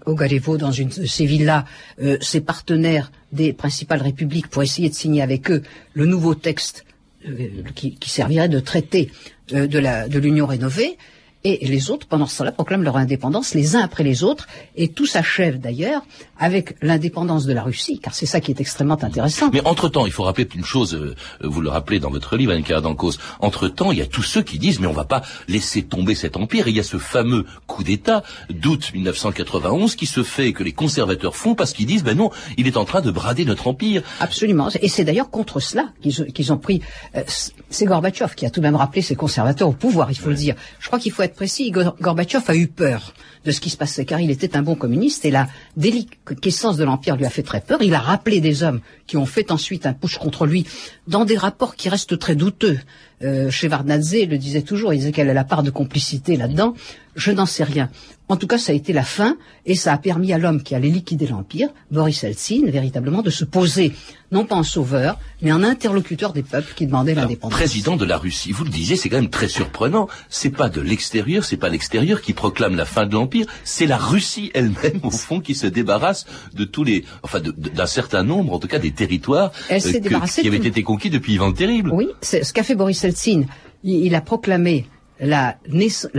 Ogarevo 0.05 0.59
dans 0.59 0.73
une 0.73 0.89
de 0.89 1.07
ses 1.07 1.27
villas 1.27 1.65
euh, 2.03 2.19
ses 2.21 2.41
partenaires 2.41 3.13
des 3.33 3.53
principales 3.53 4.03
républiques 4.03 4.49
pour 4.49 4.63
essayer 4.63 4.91
de 4.91 4.95
signer 4.95 5.23
avec 5.23 5.51
eux 5.51 5.63
le 5.95 6.07
nouveau 6.07 6.35
texte 6.35 6.85
euh, 7.27 7.49
qui, 7.75 7.95
qui, 7.97 8.11
servirait 8.11 8.49
de 8.49 8.61
traité 8.61 9.11
de 9.49 10.19
l'Union 10.19 10.47
rénovée. 10.47 10.97
Et 11.47 11.67
les 11.67 11.91
autres, 11.91 12.07
pendant 12.07 12.27
ce 12.27 12.39
temps-là, 12.39 12.53
proclament 12.53 12.85
leur 12.85 12.97
indépendance 12.97 13.53
les 13.53 13.77
uns 13.77 13.81
après 13.81 14.03
les 14.03 14.25
autres, 14.25 14.47
et 14.77 14.89
tout 14.89 15.05
s'achève 15.05 15.61
d'ailleurs 15.61 16.01
avec 16.39 16.75
l'indépendance 16.81 17.45
de 17.45 17.53
la 17.53 17.63
Russie, 17.63 18.01
car 18.03 18.15
c'est 18.15 18.25
ça 18.25 18.41
qui 18.41 18.51
est 18.51 18.63
extrêmement 18.63 19.03
intéressant. 19.05 19.51
Mais 19.53 19.61
entre-temps, 19.67 20.07
il 20.07 20.13
faut 20.13 20.23
rappeler 20.23 20.49
une 20.55 20.65
chose, 20.65 20.95
euh, 20.95 21.15
vous 21.43 21.61
le 21.61 21.69
rappelez 21.69 22.01
dans 22.01 22.09
votre 22.09 22.39
livre, 22.39 22.53
Anne 22.53 22.65
cause. 22.97 23.19
entre-temps, 23.41 23.93
il 23.93 23.99
y 23.99 24.01
a 24.03 24.07
tous 24.07 24.23
ceux 24.23 24.41
qui 24.41 24.59
disent, 24.59 24.81
mais 24.81 24.87
on 24.87 24.95
va 24.95 25.05
pas 25.05 25.21
laisser 25.47 25.83
tomber 25.83 26.15
cet 26.15 26.39
empire, 26.39 26.67
et 26.67 26.71
il 26.71 26.77
y 26.77 26.81
a 26.81 26.83
ce 26.83 26.97
fameux 26.97 27.45
coup 27.67 27.85
d'État 27.85 28.23
d'août 28.49 28.93
1991 28.95 29.97
qui 29.97 30.07
se 30.07 30.23
fait, 30.23 30.55
que 30.55 30.63
les 30.63 30.73
conservateurs 30.73 31.37
font, 31.37 31.55
parce 31.55 31.75
qu'ils 31.75 31.85
disent, 31.85 32.05
ben 32.05 32.17
non, 32.17 32.31
il 32.57 32.67
est 32.67 32.79
en 32.79 32.87
train 32.87 33.03
de 33.03 33.11
brader 33.11 33.45
notre 33.45 33.69
empire. 33.69 34.03
Absolument, 34.19 34.71
et 34.81 34.89
c'est 34.89 35.05
d'ailleurs 35.05 35.29
contre 35.29 35.61
cela 35.61 35.91
qu'ils 36.01 36.53
ont 36.55 36.59
pris... 36.59 36.81
Euh, 37.17 37.23
c'est 37.69 37.85
Gorbatchev 37.85 38.35
qui 38.35 38.47
a 38.47 38.51
tout 38.51 38.61
de 38.61 38.65
même 38.65 38.77
rappelé 38.77 39.03
ces 39.03 39.15
conservateurs 39.15 39.69
au 39.69 39.73
pouvoir, 39.73 40.11
il 40.11 40.17
faut 40.17 40.31
le 40.31 40.37
dire. 40.37 40.55
Je 40.79 40.87
crois 40.87 40.99
qu'il 40.99 41.13
faut 41.13 41.23
être 41.23 41.34
précis, 41.35 41.71
Gorbatchev 41.71 42.45
a 42.49 42.57
eu 42.57 42.67
peur 42.69 43.15
de 43.45 43.51
ce 43.51 43.61
qui 43.61 43.71
se 43.71 43.77
passait, 43.77 44.05
car 44.05 44.21
il 44.21 44.31
était 44.31 44.57
un 44.57 44.63
bon 44.63 44.75
communiste 44.75 45.25
et 45.25 45.31
la 45.31 45.49
déliquescence 45.77 46.77
de 46.77 46.85
l'Empire 46.85 47.17
lui 47.17 47.27
a 47.27 47.31
fait 47.31 47.43
très 47.43 47.61
peur. 47.61 47.83
Il 47.83 47.95
a 47.95 47.99
rappelé 47.99 48.41
des 48.41 48.63
hommes 48.63 48.81
qui 49.07 49.17
ont 49.17 49.27
fait 49.27 49.51
ensuite 49.51 49.87
un 49.87 49.93
push 49.93 50.19
contre 50.19 50.47
lui 50.47 50.67
dans 51.07 51.25
des 51.25 51.37
rapports 51.37 51.77
qui 51.77 51.89
restent 51.89 52.19
très 52.19 52.37
douteux. 52.37 52.79
Euh, 53.23 53.51
Shevardnadze 53.51 54.27
le 54.29 54.39
disait 54.39 54.63
toujours, 54.63 54.93
il 54.93 54.99
disait 54.99 55.13
qu'elle 55.13 55.31
a 55.31 55.35
la 55.35 55.45
part 55.45 55.63
de 55.63 55.71
complicité 55.71 56.37
là-dedans. 56.37 56.75
Je 57.15 57.31
n'en 57.31 57.47
sais 57.47 57.65
rien. 57.65 57.91
En 58.29 58.37
tout 58.37 58.47
cas, 58.47 58.57
ça 58.57 58.73
a 58.73 58.75
été 58.75 58.95
la 58.95 59.03
fin, 59.03 59.37
et 59.67 59.75
ça 59.75 59.93
a 59.93 59.99
permis 59.99 60.33
à 60.33 60.39
l'homme 60.39 60.63
qui 60.63 60.75
allait 60.75 60.89
liquider 60.89 61.27
l'Empire, 61.27 61.69
Boris 61.91 62.25
Eltsine, 62.25 62.71
véritablement 62.71 63.21
de 63.21 63.29
se 63.29 63.45
poser, 63.45 63.93
non 64.33 64.47
pas 64.47 64.57
en 64.57 64.63
sauveur, 64.63 65.19
mais 65.43 65.53
en 65.53 65.63
interlocuteur 65.63 66.33
des 66.33 66.43
peuples 66.43 66.73
qui 66.75 66.87
demandaient 66.87 67.15
l'indépendance. 67.15 67.59
Président 67.59 67.97
de 67.97 68.07
la 68.07 68.17
Russie, 68.17 68.51
vous 68.51 68.65
le 68.65 68.71
disiez, 68.71 68.97
c'est 68.97 69.11
quand 69.11 69.21
même 69.21 69.29
très 69.29 69.49
surprenant. 69.49 70.09
C'est 70.31 70.51
pas 70.51 70.71
de 70.71 70.81
l'extérieur, 70.81 71.45
c'est 71.45 71.59
pas 71.59 71.69
l'extérieur 71.69 72.23
qui 72.23 72.33
proclame 72.33 72.77
la 72.77 72.87
fin 72.87 73.05
de 73.05 73.13
l'Empire, 73.13 73.47
c'est 73.63 73.87
la 73.87 73.99
Russie 73.99 74.51
elle-même, 74.55 75.01
au 75.03 75.11
fond, 75.11 75.41
qui 75.41 75.55
se 75.55 75.67
débarrasse 75.67 76.25
de 76.55 76.65
tous 76.65 76.83
les, 76.83 77.05
enfin, 77.23 77.41
d'un 77.41 77.87
certain 77.87 78.23
nombre, 78.23 78.55
en 78.55 78.59
tout 78.59 78.69
cas, 78.69 78.79
des 78.79 78.93
territoires 78.93 79.53
euh, 79.71 79.79
qui 79.79 80.49
avaient 80.49 80.57
été 80.57 80.83
conquis 80.83 81.11
depuis 81.11 81.35
Ivan 81.35 81.49
le 81.49 81.55
Terrible. 81.55 81.91
Oui, 81.93 82.09
c'est 82.23 82.43
ce 82.43 82.55
qu'a 82.55 82.63
fait 82.63 82.75
Boris 82.75 83.04
Eltsine. 83.05 83.47
il 83.83 84.15
a 84.15 84.21
proclamé 84.21 84.87
la, 85.21 85.59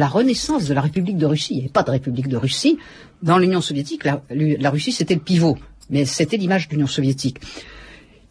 renaissance 0.08 0.66
de 0.66 0.74
la 0.74 0.82
République 0.82 1.18
de 1.18 1.26
Russie. 1.26 1.54
Il 1.54 1.58
n'y 1.58 1.62
avait 1.64 1.70
pas 1.70 1.84
de 1.84 1.92
République 1.92 2.28
de 2.28 2.38
Russie. 2.38 2.78
Dans 3.22 3.38
l'Union 3.38 3.62
soviétique, 3.62 4.04
la, 4.06 4.70
Russie, 4.70 4.92
c'était 4.92 5.16
le 5.16 5.22
pivot. 5.22 5.58
Mais 5.90 6.06
c'était 6.06 6.38
l'image 6.38 6.68
de 6.68 6.74
l'Union 6.74 6.88
soviétique. 6.88 7.38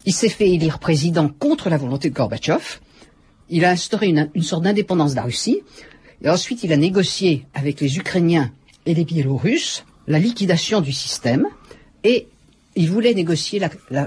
Il 0.05 0.13
s'est 0.13 0.29
fait 0.29 0.49
élire 0.49 0.79
président 0.79 1.29
contre 1.29 1.69
la 1.69 1.77
volonté 1.77 2.09
de 2.09 2.15
Gorbatchev. 2.15 2.79
Il 3.49 3.65
a 3.65 3.71
instauré 3.71 4.07
une, 4.07 4.43
sorte 4.43 4.63
d'indépendance 4.63 5.11
de 5.11 5.17
la 5.17 5.23
Russie. 5.23 5.61
Et 6.21 6.29
ensuite, 6.29 6.63
il 6.63 6.73
a 6.73 6.77
négocié 6.77 7.45
avec 7.53 7.81
les 7.81 7.97
Ukrainiens 7.97 8.51
et 8.85 8.93
les 8.93 9.05
Biélorusses 9.05 9.83
la 10.07 10.19
liquidation 10.19 10.81
du 10.81 10.91
système. 10.91 11.47
Et 12.03 12.27
il 12.75 12.91
voulait 12.91 13.13
négocier, 13.13 13.61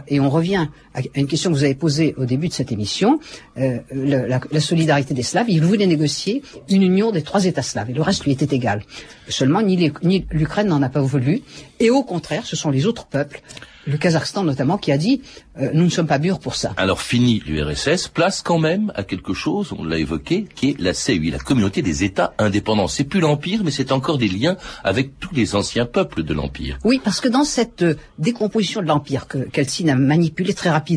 et 0.07 0.21
on 0.21 0.31
revient 0.31 0.69
à 0.99 1.19
une 1.21 1.27
question 1.27 1.51
que 1.51 1.57
vous 1.57 1.65
avez 1.65 1.75
posée 1.75 2.15
au 2.17 2.25
début 2.25 2.49
de 2.49 2.53
cette 2.53 2.73
émission, 2.73 3.21
euh, 3.59 3.79
la, 3.93 4.41
la, 4.51 4.61
solidarité 4.61 5.15
des 5.15 5.23
Slaves, 5.23 5.47
il 5.49 5.63
voulait 5.63 5.87
négocier 5.87 6.43
une 6.69 6.83
union 6.83 7.11
des 7.11 7.23
trois 7.23 7.45
États 7.45 7.63
slaves, 7.63 7.91
et 7.91 7.93
le 7.95 8.03
reste 8.03 8.25
lui 8.25 8.33
était 8.33 8.55
égal. 8.55 8.83
Seulement, 9.29 9.63
ni 9.63 9.93
l'Ukraine 10.31 10.69
n'en 10.69 10.83
a 10.83 10.89
pas 10.89 11.01
voulu, 11.01 11.43
et 11.81 11.91
au 11.91 12.03
contraire, 12.03 12.45
ce 12.47 12.57
sont 12.57 12.71
les 12.71 12.87
autres 12.87 13.07
peuples 13.07 13.41
le 13.89 13.97
Kazakhstan 13.97 14.45
notamment, 14.45 14.79
qui 14.79 14.93
a 14.93 14.99
dit 14.99 15.23
euh, 15.59 15.71
nous 15.73 15.85
ne 15.85 15.89
sommes 15.89 16.07
pas 16.07 16.19
mûrs 16.19 16.39
pour 16.39 16.55
ça. 16.55 16.73
Alors 16.77 17.01
fini 17.01 17.43
l'URSS, 17.47 18.09
place 18.09 18.43
quand 18.43 18.59
même 18.59 18.93
à 18.95 19.03
quelque 19.03 19.33
chose, 19.33 19.75
on 19.77 19.85
l'a 19.85 19.99
évoqué, 19.99 20.47
qui 20.55 20.71
est 20.71 20.81
la 20.81 20.93
CUI, 20.93 21.31
la 21.31 21.39
communauté 21.39 21.83
des 21.83 22.05
États 22.05 22.35
indépendants. 22.39 22.87
C'est 22.87 23.05
plus 23.05 23.21
l'Empire, 23.21 23.63
mais 23.65 23.71
c'est 23.71 23.91
encore 23.91 24.19
des 24.19 24.29
liens 24.29 24.57
avec 24.85 25.19
tous 25.19 25.35
les 25.35 25.55
anciens 25.55 25.87
peuples 25.87 26.23
de 26.23 26.35
l'Empire. 26.35 26.79
Oui, 26.85 27.01
parce 27.03 27.21
que 27.21 27.29
dans 27.29 27.45
cette 27.45 27.83
euh, 27.83 27.95
décomposition 28.19 28.83
de 28.83 28.87
l'Empire 28.87 29.27
que 29.27 29.39
Kelsin 29.39 29.89
a 29.89 29.95
manipulé 29.95 30.53
très 30.53 30.71
rapidement, 30.71 30.88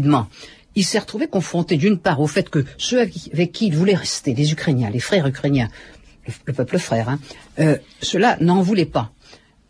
il 0.75 0.85
s'est 0.85 0.99
retrouvé 0.99 1.27
confronté 1.27 1.77
d'une 1.77 1.97
part 1.97 2.21
au 2.21 2.27
fait 2.27 2.49
que 2.49 2.65
ceux 2.77 2.99
avec 2.99 3.51
qui 3.51 3.67
il 3.67 3.75
voulait 3.75 3.95
rester, 3.95 4.33
les 4.33 4.51
Ukrainiens, 4.51 4.89
les 4.89 4.99
frères 4.99 5.27
ukrainiens, 5.27 5.69
le, 6.45 6.53
peuple 6.53 6.77
frère, 6.77 7.09
hein, 7.09 7.19
euh, 7.59 7.77
n'en 8.39 8.61
voulaient 8.61 8.85
pas. 8.85 9.11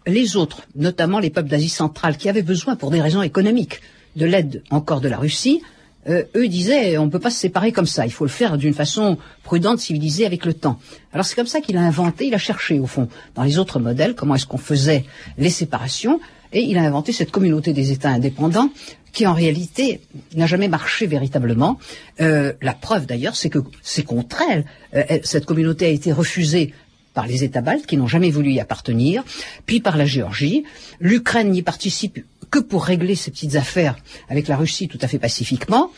Les 0.06 0.36
autres, 0.36 0.64
notamment 0.76 1.20
les 1.20 1.30
peuples 1.30 1.50
d'Asie 1.50 1.70
centrale, 1.70 2.18
qui 2.18 2.30
avaient 2.30 2.42
besoin, 2.42 2.76
pour 2.76 2.92
des 2.92 3.02
raisons 3.02 3.22
économiques, 3.22 3.82
de 4.16 4.26
l'aide 4.26 4.64
encore 4.70 5.00
de 5.00 5.08
la 5.08 5.18
Russie, 5.18 5.62
euh, 6.10 6.24
eux 6.36 6.48
disaient 6.48 6.98
on 6.98 7.06
ne 7.06 7.12
peut 7.12 7.20
pas 7.20 7.30
se 7.30 7.40
séparer 7.40 7.72
comme 7.72 7.86
ça, 7.86 8.06
il 8.06 8.12
faut 8.12 8.26
le 8.26 8.32
faire 8.32 8.58
d'une 8.58 8.74
façon 8.74 9.18
prudente, 9.44 9.80
civilisée 9.80 10.26
avec 10.26 10.46
le 10.46 10.54
temps. 10.54 10.80
Alors 11.14 11.26
c'est 11.26 11.36
comme 11.36 11.46
ça 11.46 11.62
qu'il 11.62 11.78
a 11.78 11.82
inventé, 11.82 12.26
il 12.26 12.34
a 12.34 12.40
cherché 12.40 12.80
au 12.80 12.88
fond 12.88 13.08
dans 13.36 13.44
les 13.44 13.60
autres 13.60 13.80
modèles 13.80 14.16
comment 14.16 14.34
est-ce 14.34 14.48
qu'on 14.48 14.58
faisait 14.58 15.06
les 15.38 15.52
séparations 15.52 16.20
et 16.54 16.62
il 16.62 16.78
a 16.78 16.84
inventé 16.84 17.12
cette 17.12 17.32
communauté 17.32 17.74
des 17.74 17.92
États 17.92 18.10
indépendants 18.10 18.70
qui 19.12 19.28
en 19.28 19.34
réalité 19.34 20.02
n'a 20.36 20.48
jamais 20.48 20.68
marché 20.68 21.06
véritablement. 21.06 21.78
Euh, 22.22 22.54
la 22.62 22.74
preuve 22.74 23.06
d'ailleurs, 23.06 23.36
c'est 23.36 23.50
que 23.50 23.60
c'est 23.82 24.04
contre 24.04 24.42
elle. 24.50 24.66
Euh, 24.94 25.20
cette 25.24 25.46
communauté 25.46 25.86
a 25.86 25.90
été 25.90 26.12
refusée 26.12 26.74
par 27.14 27.28
les 27.28 27.44
États 27.44 27.62
baltes 27.62 27.86
qui 27.86 27.98
n'ont 27.98 28.08
jamais 28.08 28.30
voulu 28.30 28.52
y 28.54 28.60
appartenir, 28.60 29.24
puis 29.66 29.82
par 29.82 29.98
la 29.98 30.06
Géorgie. 30.06 30.64
L'Ukraine 31.00 31.52
n'y 31.52 31.62
participe 31.62 32.24
que 32.50 32.60
pour 32.60 32.86
régler 32.86 33.16
ses 33.16 33.32
petites 33.32 33.56
affaires 33.56 33.98
avec 34.30 34.48
la 34.48 34.58
Russie 34.58 34.88
tout 34.88 35.00
à 35.02 35.08
fait 35.08 35.20
pacifiquement. 35.20 35.92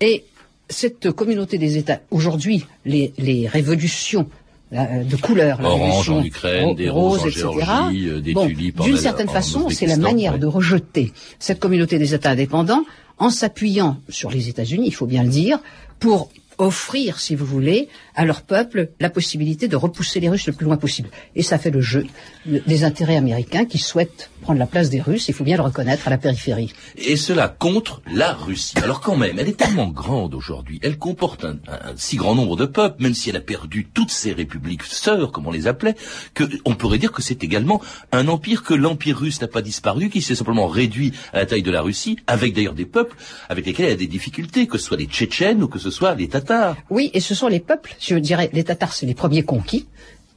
Et 0.00 0.24
cette 0.68 1.10
communauté 1.12 1.58
des 1.58 1.76
États, 1.76 2.00
aujourd'hui, 2.10 2.66
les, 2.84 3.48
révolutions 3.48 4.28
de 4.70 5.16
couleur, 5.16 5.60
orange 5.62 6.10
en 6.10 6.22
Ukraine, 6.22 6.74
des 6.74 6.90
roses, 6.90 7.22
en 7.22 7.28
Géorgie, 7.28 8.08
euh, 8.08 8.20
des 8.20 8.34
tulipes 8.34 8.82
D'une 8.82 8.96
certaine 8.98 9.28
façon, 9.28 9.70
c'est 9.70 9.86
la 9.86 9.96
manière 9.96 10.38
de 10.38 10.46
rejeter 10.46 11.12
cette 11.38 11.58
communauté 11.58 11.98
des 11.98 12.14
États 12.14 12.30
indépendants 12.30 12.84
en 13.18 13.30
s'appuyant 13.30 14.00
sur 14.08 14.30
les 14.30 14.48
États-Unis, 14.48 14.86
il 14.86 14.94
faut 14.94 15.06
bien 15.06 15.22
le 15.22 15.30
dire, 15.30 15.58
pour 15.98 16.28
offrir, 16.58 17.20
si 17.20 17.34
vous 17.34 17.46
voulez, 17.46 17.88
à 18.14 18.24
leur 18.24 18.42
peuple 18.42 18.90
la 19.00 19.10
possibilité 19.10 19.68
de 19.68 19.76
repousser 19.76 20.20
les 20.20 20.28
Russes 20.28 20.46
le 20.46 20.52
plus 20.52 20.66
loin 20.66 20.76
possible. 20.76 21.08
Et 21.34 21.42
ça 21.42 21.58
fait 21.58 21.70
le 21.70 21.80
jeu 21.80 22.06
des 22.46 22.84
intérêts 22.84 23.16
américains 23.16 23.64
qui 23.64 23.78
souhaitent 23.78 24.30
prendre 24.42 24.58
la 24.58 24.66
place 24.66 24.90
des 24.90 25.00
Russes, 25.00 25.28
il 25.28 25.34
faut 25.34 25.44
bien 25.44 25.56
le 25.56 25.62
reconnaître, 25.62 26.06
à 26.06 26.10
la 26.10 26.18
périphérie. 26.18 26.72
Et 26.96 27.16
cela 27.16 27.48
contre 27.48 28.02
la 28.12 28.32
Russie. 28.32 28.76
Alors 28.82 29.00
quand 29.00 29.16
même, 29.16 29.38
elle 29.38 29.48
est 29.48 29.56
tellement 29.56 29.88
grande 29.88 30.34
aujourd'hui, 30.34 30.78
elle 30.82 30.98
comporte 30.98 31.44
un, 31.44 31.58
si 31.96 32.16
grand 32.16 32.34
nombre 32.34 32.56
de 32.56 32.66
peuples, 32.66 33.02
même 33.02 33.14
si 33.14 33.30
elle 33.30 33.36
a 33.36 33.40
perdu 33.40 33.88
toutes 33.92 34.10
ses 34.10 34.32
républiques 34.32 34.84
sœurs, 34.84 35.32
comme 35.32 35.46
on 35.46 35.52
les 35.52 35.66
appelait, 35.66 35.94
que 36.34 36.44
on 36.64 36.74
pourrait 36.74 36.98
dire 36.98 37.12
que 37.12 37.22
c'est 37.22 37.44
également 37.44 37.80
un 38.12 38.28
empire 38.28 38.62
que 38.62 38.74
l'empire 38.74 39.18
russe 39.18 39.40
n'a 39.40 39.48
pas 39.48 39.62
disparu, 39.62 40.08
qui 40.08 40.22
s'est 40.22 40.34
simplement 40.34 40.66
réduit 40.66 41.12
à 41.32 41.38
la 41.38 41.46
taille 41.46 41.62
de 41.62 41.70
la 41.70 41.82
Russie, 41.82 42.16
avec 42.26 42.54
d'ailleurs 42.54 42.74
des 42.74 42.86
peuples 42.86 43.16
avec 43.48 43.66
lesquels 43.66 43.86
elle 43.86 43.92
a 43.92 43.96
des 43.96 44.06
difficultés, 44.06 44.66
que 44.66 44.78
ce 44.78 44.86
soit 44.86 44.96
les 44.96 45.06
Tchétchènes 45.06 45.62
ou 45.62 45.68
que 45.68 45.78
ce 45.78 45.90
soit 45.90 46.14
les 46.14 46.28
Tatars. 46.28 46.47
Oui, 46.90 47.10
et 47.14 47.20
ce 47.20 47.34
sont 47.34 47.48
les 47.48 47.60
peuples, 47.60 47.94
je 48.00 48.16
dirais, 48.16 48.50
les 48.52 48.64
Tatars, 48.64 48.92
c'est 48.92 49.06
les 49.06 49.14
premiers 49.14 49.42
conquis, 49.42 49.86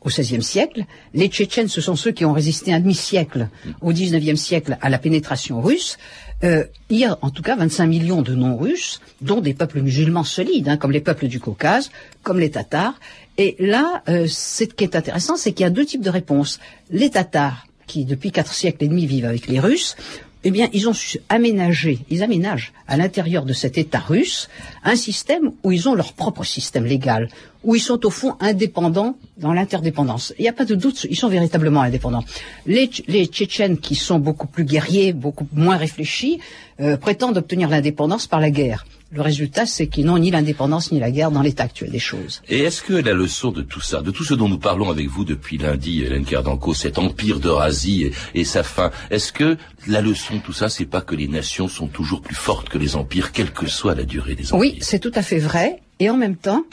au 0.01 0.09
XVIe 0.09 0.43
siècle. 0.43 0.85
Les 1.13 1.27
Tchétchènes, 1.27 1.67
ce 1.67 1.81
sont 1.81 1.95
ceux 1.95 2.11
qui 2.11 2.25
ont 2.25 2.33
résisté 2.33 2.73
un 2.73 2.79
demi-siècle 2.79 3.49
au 3.81 3.91
XIXe 3.93 4.39
siècle 4.39 4.77
à 4.81 4.89
la 4.89 4.97
pénétration 4.97 5.61
russe. 5.61 5.97
Euh, 6.43 6.65
il 6.89 6.97
y 6.97 7.05
a 7.05 7.17
en 7.21 7.29
tout 7.29 7.43
cas 7.43 7.55
25 7.55 7.85
millions 7.85 8.21
de 8.23 8.33
non-russes, 8.33 8.99
dont 9.21 9.41
des 9.41 9.53
peuples 9.53 9.81
musulmans 9.81 10.23
solides, 10.23 10.69
hein, 10.69 10.77
comme 10.77 10.91
les 10.91 11.01
peuples 11.01 11.27
du 11.27 11.39
Caucase, 11.39 11.91
comme 12.23 12.39
les 12.39 12.49
Tatars. 12.49 12.99
Et 13.37 13.55
là, 13.59 14.01
euh, 14.09 14.25
ce 14.27 14.63
qui 14.63 14.83
est 14.83 14.95
intéressant, 14.95 15.37
c'est 15.37 15.51
qu'il 15.51 15.63
y 15.63 15.67
a 15.67 15.69
deux 15.69 15.85
types 15.85 16.01
de 16.01 16.09
réponses. 16.09 16.59
Les 16.89 17.11
Tatars, 17.11 17.67
qui 17.85 18.05
depuis 18.05 18.31
quatre 18.31 18.53
siècles 18.53 18.85
et 18.85 18.87
demi 18.87 19.05
vivent 19.05 19.25
avec 19.25 19.47
les 19.47 19.59
Russes, 19.59 19.95
eh 20.43 20.51
bien, 20.51 20.69
ils 20.73 20.89
ont 20.89 20.93
su 20.93 21.19
aménager, 21.29 21.99
ils 22.09 22.23
aménagent 22.23 22.73
à 22.87 22.97
l'intérieur 22.97 23.45
de 23.45 23.53
cet 23.53 23.77
État 23.77 23.99
russe 23.99 24.49
un 24.83 24.95
système 24.95 25.51
où 25.63 25.71
ils 25.71 25.87
ont 25.87 25.93
leur 25.93 26.13
propre 26.13 26.43
système 26.43 26.85
légal, 26.85 27.29
où 27.63 27.75
ils 27.75 27.79
sont 27.79 28.05
au 28.05 28.09
fond 28.09 28.35
indépendants 28.39 29.15
dans 29.37 29.53
l'interdépendance. 29.53 30.33
Il 30.39 30.41
n'y 30.43 30.49
a 30.49 30.53
pas 30.53 30.65
de 30.65 30.75
doute, 30.75 31.05
ils 31.09 31.15
sont 31.15 31.29
véritablement 31.29 31.81
indépendants. 31.81 32.25
Les, 32.65 32.89
les, 33.07 33.25
Tchétchènes, 33.27 33.77
qui 33.77 33.95
sont 33.95 34.19
beaucoup 34.19 34.47
plus 34.47 34.63
guerriers, 34.63 35.13
beaucoup 35.13 35.47
moins 35.53 35.77
réfléchis, 35.77 36.39
euh, 36.79 36.97
prétendent 36.97 37.37
obtenir 37.37 37.69
l'indépendance 37.69 38.25
par 38.25 38.39
la 38.39 38.49
guerre. 38.49 38.85
Le 39.13 39.21
résultat, 39.21 39.65
c'est 39.65 39.87
qu'ils 39.87 40.05
n'ont 40.05 40.17
ni 40.17 40.31
l'indépendance 40.31 40.93
ni 40.93 40.99
la 40.99 41.11
guerre 41.11 41.31
dans 41.31 41.41
l'état 41.41 41.63
actuel 41.63 41.91
des 41.91 41.99
choses. 41.99 42.41
Et 42.47 42.59
est-ce 42.59 42.81
que 42.81 42.93
la 42.93 43.11
leçon 43.11 43.51
de 43.51 43.61
tout 43.61 43.81
ça, 43.81 44.01
de 44.01 44.09
tout 44.09 44.23
ce 44.23 44.33
dont 44.33 44.47
nous 44.47 44.57
parlons 44.57 44.89
avec 44.89 45.09
vous 45.09 45.25
depuis 45.25 45.57
lundi, 45.57 46.01
Hélène 46.01 46.23
Kerdanko, 46.23 46.73
cet 46.73 46.97
empire 46.97 47.41
d'Eurasie 47.41 48.03
et, 48.03 48.13
et, 48.35 48.45
sa 48.45 48.63
fin, 48.63 48.89
est-ce 49.09 49.33
que 49.33 49.57
la 49.85 49.99
leçon 49.99 50.35
de 50.35 50.39
tout 50.39 50.53
ça, 50.53 50.69
c'est 50.69 50.85
pas 50.85 51.01
que 51.01 51.13
les 51.13 51.27
nations 51.27 51.67
sont 51.67 51.87
toujours 51.87 52.21
plus 52.21 52.35
fortes 52.35 52.69
que 52.69 52.77
les 52.77 52.95
empires, 52.95 53.33
quelle 53.33 53.51
que 53.51 53.67
soit 53.67 53.95
la 53.95 54.03
durée 54.03 54.35
des 54.35 54.45
empires 54.53 54.59
Oui, 54.59 54.77
c'est 54.79 54.99
tout 54.99 55.11
à 55.13 55.23
fait 55.23 55.39
vrai. 55.39 55.81
Et 55.99 56.09
en 56.09 56.15
même 56.15 56.37
temps, 56.37 56.63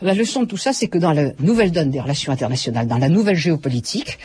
la 0.00 0.14
leçon 0.14 0.44
de 0.44 0.46
tout 0.46 0.56
ça, 0.56 0.72
c'est 0.72 0.88
que 0.88 0.96
dans 0.96 1.12
la 1.12 1.32
nouvelle 1.38 1.70
donne 1.70 1.90
des 1.90 2.00
relations 2.00 2.32
internationales, 2.32 2.86
dans 2.86 2.98
la 2.98 3.10
nouvelle 3.10 3.36
géopolitique, 3.36 4.18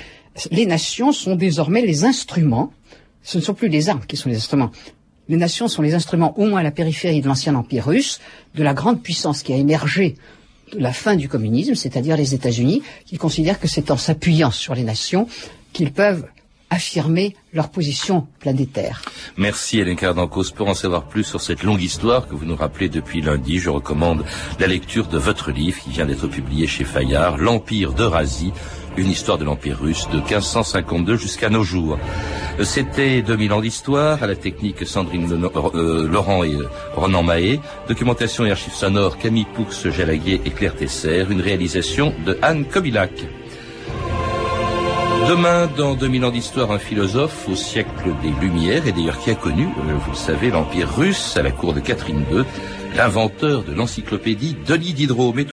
les 0.50 0.66
nations 0.66 1.12
sont 1.12 1.36
désormais 1.36 1.82
les 1.82 2.06
instruments. 2.06 2.72
Ce 3.22 3.38
ne 3.38 3.44
sont 3.44 3.54
plus 3.54 3.68
les 3.68 3.90
armes 3.90 4.06
qui 4.08 4.16
sont 4.16 4.30
les 4.30 4.38
instruments. 4.38 4.72
Les 5.30 5.38
nations 5.38 5.68
sont 5.68 5.82
les 5.82 5.94
instruments, 5.94 6.38
au 6.38 6.46
moins 6.46 6.60
à 6.60 6.64
la 6.64 6.72
périphérie 6.72 7.22
de 7.22 7.28
l'ancien 7.28 7.56
empire 7.56 7.86
russe, 7.86 8.20
de 8.56 8.64
la 8.64 8.74
grande 8.74 9.02
puissance 9.02 9.42
qui 9.42 9.54
a 9.54 9.58
émergé 9.58 10.16
de 10.74 10.80
la 10.80 10.92
fin 10.92 11.16
du 11.16 11.30
communisme, 11.30 11.76
c'est-à-dire 11.76 12.18
les 12.18 12.34
États-Unis, 12.34 12.82
qui 13.06 13.18
considèrent 13.18 13.60
que 13.60 13.68
c'est 13.68 13.92
en 13.92 13.98
s'appuyant 13.98 14.52
sur 14.52 14.76
les 14.76 14.84
nations 14.84 15.28
qu'ils 15.72 15.92
peuvent 15.92 16.26
affirmer 16.70 17.36
leur 17.54 17.70
position 17.70 18.28
planétaire. 18.40 19.04
Merci 19.38 19.80
Hélène 19.80 19.96
Cardancos. 19.96 20.52
Pour 20.56 20.68
en 20.68 20.74
savoir 20.74 21.04
plus 21.04 21.24
sur 21.24 21.40
cette 21.40 21.62
longue 21.62 21.82
histoire 21.82 22.28
que 22.28 22.34
vous 22.34 22.46
nous 22.46 22.56
rappelez 22.56 22.90
depuis 22.90 23.22
lundi, 23.22 23.60
je 23.60 23.70
recommande 23.70 24.26
la 24.60 24.66
lecture 24.66 25.08
de 25.08 25.20
votre 25.20 25.52
livre 25.52 25.80
qui 25.80 25.92
vient 25.92 26.08
d'être 26.08 26.28
publié 26.28 26.66
chez 26.66 26.84
Fayard, 26.84 27.38
L'Empire 27.38 27.94
d'Eurasie, 27.94 28.54
une 28.98 29.10
histoire 29.10 29.38
de 29.38 29.46
l'Empire 29.46 29.80
russe 29.80 30.08
de 30.12 30.18
1552 30.18 31.16
jusqu'à 31.18 31.50
nos 31.50 31.64
jours. 31.64 31.98
C'était 32.62 33.22
2000 33.22 33.54
ans 33.54 33.62
d'histoire, 33.62 34.22
à 34.22 34.28
la 34.28 34.36
technique 34.36 34.86
Sandrine 34.86 35.28
euh, 35.32 36.08
Laurent 36.08 36.44
et 36.44 36.54
euh, 36.54 36.70
Ronan 36.96 37.24
Mahé, 37.24 37.60
documentation 37.88 38.46
et 38.46 38.52
archives 38.52 38.74
sonores 38.74 39.18
Camille 39.18 39.48
Poux, 39.54 39.68
Jalaguier 39.90 40.42
et 40.46 40.52
Claire 40.52 40.76
Tesser, 40.76 41.26
une 41.30 41.42
réalisation 41.42 42.14
de 42.26 42.38
Anne 42.42 42.66
Kobilac. 42.66 43.12
Demain, 45.28 45.70
dans 45.78 45.96
2000 45.96 46.26
ans 46.26 46.32
d'histoire, 46.32 46.72
un 46.72 46.80
philosophe 46.80 47.48
au 47.48 47.56
siècle 47.56 48.10
des 48.22 48.32
Lumières, 48.42 48.86
et 48.88 48.92
d'ailleurs 48.92 49.18
qui 49.20 49.32
a 49.32 49.36
connu, 49.36 49.64
euh, 49.64 49.94
vous 49.94 50.12
le 50.12 50.18
savez, 50.18 50.52
l'Empire 50.52 50.94
russe 50.96 51.38
à 51.38 51.42
la 51.42 51.52
cour 51.52 51.74
de 51.74 51.80
Catherine 51.80 52.26
II, 52.30 52.44
l'inventeur 52.98 53.64
de 53.64 53.74
l'encyclopédie 53.74 54.58
Denis 54.68 54.94
Diderot. 54.94 55.34